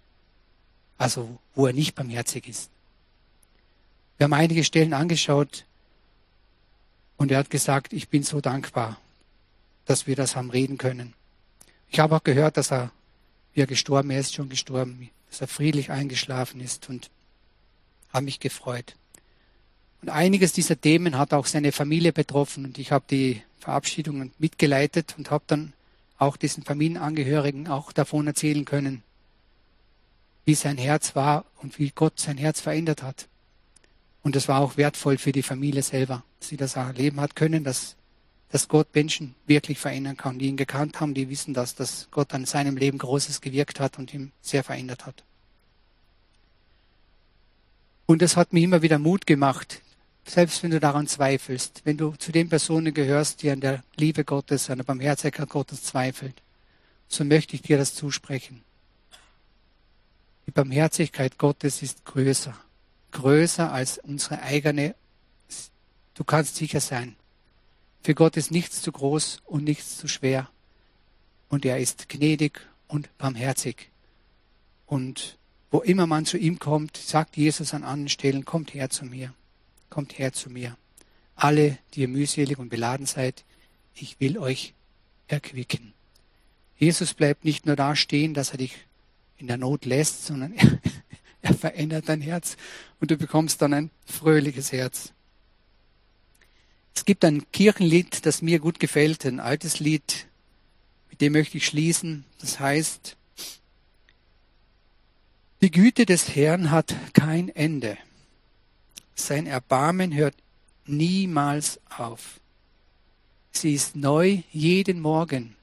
also 0.97 1.38
wo 1.56 1.67
er 1.67 1.73
nicht 1.73 1.95
barmherzig 1.95 2.47
ist. 2.47 2.69
Wir 4.17 4.26
haben 4.26 4.34
einige 4.34 4.63
Stellen 4.63 4.93
angeschaut 4.93 5.65
und 7.17 7.32
er 7.32 7.39
hat 7.39 7.49
gesagt, 7.49 7.93
ich 7.93 8.10
bin 8.10 8.23
so 8.23 8.41
dankbar, 8.41 8.99
dass 9.86 10.08
wir 10.08 10.15
das 10.15 10.36
haben 10.36 10.49
reden 10.49 10.78
können. 10.78 11.13
Ich 11.89 11.99
habe 11.99 12.15
auch 12.15 12.23
gehört, 12.23 12.58
dass 12.58 12.71
er, 12.71 12.91
wie 13.54 13.62
er 13.62 13.67
gestorben 13.67 14.12
ist, 14.12 14.34
schon 14.34 14.49
gestorben, 14.49 15.10
dass 15.30 15.41
er 15.41 15.47
friedlich 15.47 15.91
eingeschlafen 15.91 16.62
ist 16.62 16.89
und 16.89 17.10
habe 18.13 18.26
mich 18.26 18.39
gefreut. 18.39 18.95
Und 20.02 20.10
einiges 20.10 20.54
dieser 20.54 20.80
Themen 20.80 21.17
hat 21.17 21.34
auch 21.34 21.45
seine 21.45 21.71
Familie 21.71 22.13
betroffen 22.13 22.65
und 22.65 22.78
ich 22.78 22.91
habe 22.91 23.06
die 23.10 23.41
Verabschiedungen 23.60 24.32
mitgeleitet 24.38 25.15
und 25.17 25.32
habe 25.32 25.45
dann 25.47 25.73
auch 26.17 26.38
diesen 26.38 26.63
Familienangehörigen 26.63 27.67
auch 27.67 27.91
davon 27.91 28.28
erzählen 28.28 28.65
können, 28.65 29.04
wie 30.45 30.56
sein 30.56 30.78
Herz 30.78 31.15
war 31.15 31.45
und 31.62 31.80
wie 31.80 31.91
Gott 31.91 32.19
sein 32.19 32.38
Herz 32.38 32.62
verändert 32.62 33.02
hat. 33.02 33.28
Und 34.21 34.36
das 34.36 34.47
war 34.47 34.62
auch 34.62 34.78
wertvoll 34.78 35.17
für 35.17 35.32
die 35.32 35.43
Familie 35.43 35.84
selber, 35.84 36.23
dass 36.39 36.49
sie 36.49 36.58
das 36.58 36.76
erleben 36.76 37.19
hat 37.19 37.36
können, 37.36 37.63
dass, 37.63 37.95
dass 38.49 38.67
Gott 38.67 38.88
Menschen 38.93 39.36
wirklich 39.47 39.80
verändern 39.80 40.17
kann, 40.17 40.39
die 40.39 40.47
ihn 40.47 40.58
gekannt 40.58 40.99
haben, 40.99 41.13
die 41.13 41.30
wissen 41.30 41.54
das, 41.54 41.76
dass 41.76 42.08
Gott 42.12 42.34
an 42.34 42.45
seinem 42.45 42.78
Leben 42.78 42.97
Großes 42.97 43.41
gewirkt 43.41 43.80
hat 43.80 43.97
und 43.97 44.13
ihm 44.13 44.32
sehr 44.41 44.63
verändert 44.63 45.06
hat. 45.06 45.23
Und 48.05 48.21
das 48.21 48.35
hat 48.35 48.53
mir 48.53 48.63
immer 48.63 48.81
wieder 48.81 48.99
Mut 48.99 49.25
gemacht, 49.25 49.81
selbst 50.25 50.63
wenn 50.63 50.71
du 50.71 50.79
daran 50.79 51.07
zweifelst, 51.07 51.81
wenn 51.85 51.97
du 51.97 52.11
zu 52.17 52.31
den 52.31 52.49
Personen 52.49 52.93
gehörst, 52.93 53.41
die 53.41 53.49
an 53.49 53.61
der 53.61 53.83
Liebe 53.95 54.23
Gottes, 54.23 54.69
an 54.69 54.77
der 54.77 54.85
Barmherzigkeit 54.85 55.49
Gottes 55.49 55.83
zweifeln, 55.83 56.33
so 57.07 57.23
möchte 57.23 57.55
ich 57.55 57.61
dir 57.61 57.77
das 57.77 57.93
zusprechen. 57.93 58.63
Die 60.47 60.51
Barmherzigkeit 60.51 61.37
Gottes 61.37 61.81
ist 61.81 62.05
größer, 62.05 62.55
größer 63.11 63.71
als 63.71 63.97
unsere 63.99 64.41
eigene. 64.41 64.95
Du 66.13 66.23
kannst 66.23 66.55
sicher 66.55 66.79
sein. 66.79 67.15
Für 68.01 68.15
Gott 68.15 68.35
ist 68.35 68.51
nichts 68.51 68.81
zu 68.81 68.91
groß 68.91 69.41
und 69.45 69.63
nichts 69.63 69.97
zu 69.97 70.07
schwer. 70.07 70.49
Und 71.47 71.65
er 71.65 71.79
ist 71.79 72.09
gnädig 72.09 72.59
und 72.87 73.15
barmherzig. 73.17 73.89
Und 74.85 75.37
wo 75.73 75.81
immer 75.81 76.07
man 76.07 76.25
zu 76.25 76.38
ihm 76.38 76.59
kommt, 76.59 76.95
sagt 76.95 77.36
Jesus 77.36 77.73
an 77.73 77.83
anderen 77.83 78.07
Stellen, 78.07 78.45
kommt 78.45 78.73
her 78.73 78.89
zu 78.89 79.03
mir 79.03 79.33
kommt 79.93 80.17
her 80.17 80.33
zu 80.33 80.49
mir. 80.49 80.75
Alle, 81.36 81.77
die 81.93 82.01
ihr 82.01 82.07
mühselig 82.07 82.57
und 82.57 82.69
beladen 82.69 83.05
seid, 83.05 83.43
ich 83.93 84.19
will 84.19 84.39
euch 84.39 84.73
erquicken. 85.27 85.93
Jesus 86.79 87.13
bleibt 87.13 87.45
nicht 87.45 87.67
nur 87.67 87.75
da 87.75 87.95
stehen, 87.95 88.33
dass 88.33 88.49
er 88.49 88.57
dich 88.57 88.75
in 89.38 89.45
der 89.45 89.57
Not 89.57 89.86
lässt, 89.86 90.25
sondern 90.25 90.53
er, 90.53 90.79
er 91.43 91.53
verändert 91.53 92.09
dein 92.09 92.21
Herz 92.21 92.57
und 92.99 93.12
du 93.12 93.17
bekommst 93.17 93.62
dann 93.62 93.71
ein 93.71 93.91
fröhliches 94.07 94.71
Herz. 94.71 95.13
Es 96.95 97.05
gibt 97.05 97.23
ein 97.23 97.51
Kirchenlied, 97.51 98.25
das 98.25 98.41
mir 98.41 98.57
gut 98.57 98.79
gefällt, 98.79 99.25
ein 99.25 99.39
altes 99.39 99.79
Lied, 99.79 100.25
mit 101.12 101.21
dem 101.21 101.33
möchte 101.33 101.57
ich 101.57 101.67
schließen. 101.67 102.25
Das 102.39 102.59
heißt, 102.59 103.15
die 105.63 105.71
Güte 105.71 106.06
des 106.06 106.36
Herrn 106.36 106.71
hat 106.71 106.93
kein 107.13 107.47
Ende. 107.47 107.97
Sein 109.15 109.47
Erbarmen 109.47 110.13
hört 110.13 110.36
niemals 110.86 111.80
auf. 111.97 112.41
Sie 113.54 113.73
ist 113.73 113.95
neu 113.95 114.41
jeden 114.52 114.99
Morgen. 114.99 115.56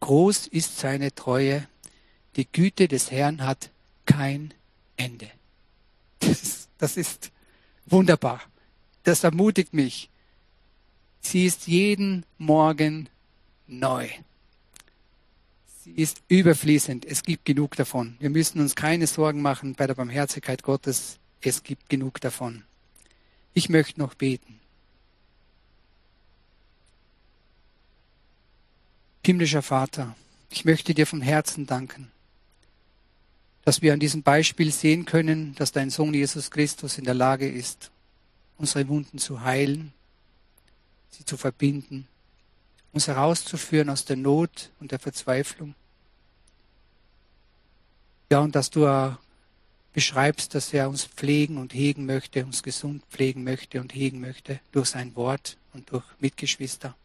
Groß 0.00 0.48
ist 0.48 0.76
seine 0.76 1.14
Treue. 1.14 1.66
Die 2.36 2.46
Güte 2.46 2.88
des 2.88 3.10
Herrn 3.10 3.42
hat 3.42 3.70
kein 4.04 4.52
Ende. 4.98 5.30
Das 6.18 6.42
ist, 6.42 6.68
das 6.76 6.96
ist 6.98 7.30
wunderbar. 7.86 8.42
Das 9.02 9.24
ermutigt 9.24 9.72
mich. 9.72 10.10
Sie 11.22 11.46
ist 11.46 11.66
jeden 11.68 12.26
Morgen 12.36 13.08
neu. 13.66 14.10
Ist 15.94 16.20
überfließend. 16.28 17.04
Es 17.04 17.22
gibt 17.22 17.44
genug 17.44 17.76
davon. 17.76 18.16
Wir 18.18 18.30
müssen 18.30 18.60
uns 18.60 18.74
keine 18.74 19.06
Sorgen 19.06 19.40
machen 19.40 19.74
bei 19.74 19.86
der 19.86 19.94
Barmherzigkeit 19.94 20.62
Gottes 20.62 21.18
es 21.40 21.62
gibt 21.62 21.88
genug 21.88 22.20
davon. 22.20 22.64
Ich 23.54 23.68
möchte 23.68 24.00
noch 24.00 24.14
beten. 24.14 24.58
Himmlischer 29.24 29.62
Vater, 29.62 30.16
ich 30.50 30.64
möchte 30.64 30.94
dir 30.94 31.06
von 31.06 31.20
Herzen 31.20 31.66
danken, 31.66 32.10
dass 33.64 33.82
wir 33.82 33.92
an 33.92 33.98
diesem 33.98 34.22
Beispiel 34.22 34.70
sehen 34.70 35.04
können, 35.04 35.54
dass 35.56 35.72
dein 35.72 35.90
Sohn 35.90 36.14
Jesus 36.14 36.50
Christus 36.50 36.98
in 36.98 37.04
der 37.04 37.14
Lage 37.14 37.48
ist, 37.48 37.90
unsere 38.56 38.86
Wunden 38.88 39.18
zu 39.18 39.42
heilen, 39.42 39.92
sie 41.10 41.24
zu 41.24 41.36
verbinden, 41.36 42.06
uns 42.96 43.08
herauszuführen 43.08 43.90
aus 43.90 44.06
der 44.06 44.16
Not 44.16 44.70
und 44.80 44.90
der 44.90 44.98
Verzweiflung. 44.98 45.74
Ja, 48.30 48.38
und 48.38 48.54
dass 48.54 48.70
du 48.70 49.14
beschreibst, 49.92 50.54
dass 50.54 50.72
er 50.72 50.88
uns 50.88 51.04
pflegen 51.04 51.58
und 51.58 51.74
hegen 51.74 52.06
möchte, 52.06 52.46
uns 52.46 52.62
gesund 52.62 53.04
pflegen 53.10 53.44
möchte 53.44 53.82
und 53.82 53.94
hegen 53.94 54.18
möchte 54.20 54.60
durch 54.72 54.88
sein 54.88 55.14
Wort 55.14 55.58
und 55.74 55.92
durch 55.92 56.04
Mitgeschwister. 56.20 56.96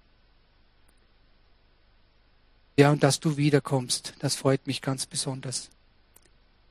Ja, 2.77 2.91
und 2.91 3.03
dass 3.03 3.19
du 3.19 3.35
wiederkommst, 3.35 4.13
das 4.19 4.35
freut 4.35 4.67
mich 4.67 4.81
ganz 4.81 5.05
besonders. 5.05 5.69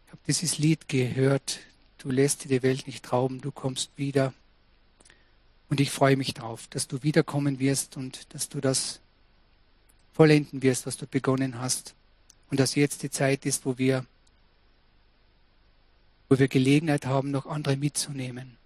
Ich 0.07 0.13
habe 0.13 0.23
dieses 0.27 0.57
Lied 0.57 0.89
gehört, 0.89 1.59
du 1.99 2.11
lässt 2.11 2.45
dir 2.45 2.49
die 2.49 2.63
Welt 2.63 2.87
nicht 2.87 3.13
rauben, 3.13 3.43
du 3.43 3.53
kommst 3.53 3.91
wieder. 3.97 4.33
Und 5.69 5.79
ich 5.79 5.91
freue 5.91 6.17
mich 6.17 6.33
darauf, 6.33 6.69
dass 6.69 6.89
du 6.89 7.03
wiederkommen 7.03 7.59
wirst 7.59 7.99
und 7.99 8.33
dass 8.33 8.49
du 8.49 8.63
das 8.63 9.00
vollenden 10.13 10.63
wirst, 10.63 10.87
was 10.87 10.97
du 10.97 11.07
begonnen 11.07 11.59
hast. 11.59 11.95
Und 12.51 12.61
dass 12.61 12.75
jetzt 12.75 13.03
die 13.03 13.11
Zeit 13.11 13.47
ist, 13.47 13.65
wo 13.65 13.79
wir 13.79 14.05
wo 16.31 16.39
wir 16.39 16.49
Gelegenheit 16.49 17.07
haben, 17.07 17.33
noch 17.33 17.47
andere 17.47 17.77
mitzunehmen, 17.77 18.57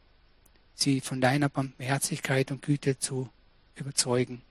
sie 0.74 1.00
von 1.00 1.22
deiner 1.22 1.48
Barmherzigkeit 1.48 2.50
und 2.50 2.60
Güte 2.60 2.98
zu 2.98 3.30
überzeugen. 3.74 4.42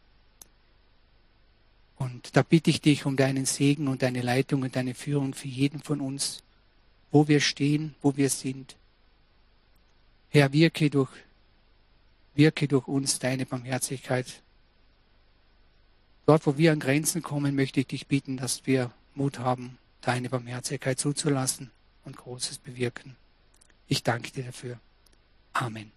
Und 1.95 2.35
da 2.35 2.41
bitte 2.41 2.71
ich 2.71 2.81
dich 2.81 3.05
um 3.05 3.15
deinen 3.15 3.45
Segen 3.45 3.87
und 3.87 4.01
deine 4.01 4.23
Leitung 4.23 4.63
und 4.63 4.75
deine 4.75 4.95
Führung 4.95 5.35
für 5.35 5.47
jeden 5.47 5.79
von 5.79 6.01
uns, 6.01 6.41
wo 7.11 7.27
wir 7.27 7.39
stehen, 7.39 7.93
wo 8.01 8.17
wir 8.17 8.31
sind. 8.31 8.75
Herr, 10.29 10.51
wirke 10.51 10.89
durch, 10.89 11.11
wirke 12.33 12.67
durch 12.67 12.87
uns 12.87 13.19
deine 13.19 13.45
Barmherzigkeit. 13.45 14.41
Dort, 16.25 16.45
wo 16.47 16.57
wir 16.57 16.71
an 16.71 16.79
Grenzen 16.79 17.21
kommen, 17.21 17.55
möchte 17.55 17.81
ich 17.81 17.87
dich 17.87 18.07
bitten, 18.07 18.37
dass 18.37 18.65
wir 18.65 18.91
Mut 19.13 19.39
haben, 19.39 19.77
deine 20.01 20.29
Barmherzigkeit 20.29 20.99
zuzulassen 20.99 21.71
und 22.05 22.17
Großes 22.17 22.59
bewirken. 22.59 23.15
Ich 23.87 24.03
danke 24.03 24.31
dir 24.31 24.43
dafür. 24.43 24.79
Amen. 25.53 25.91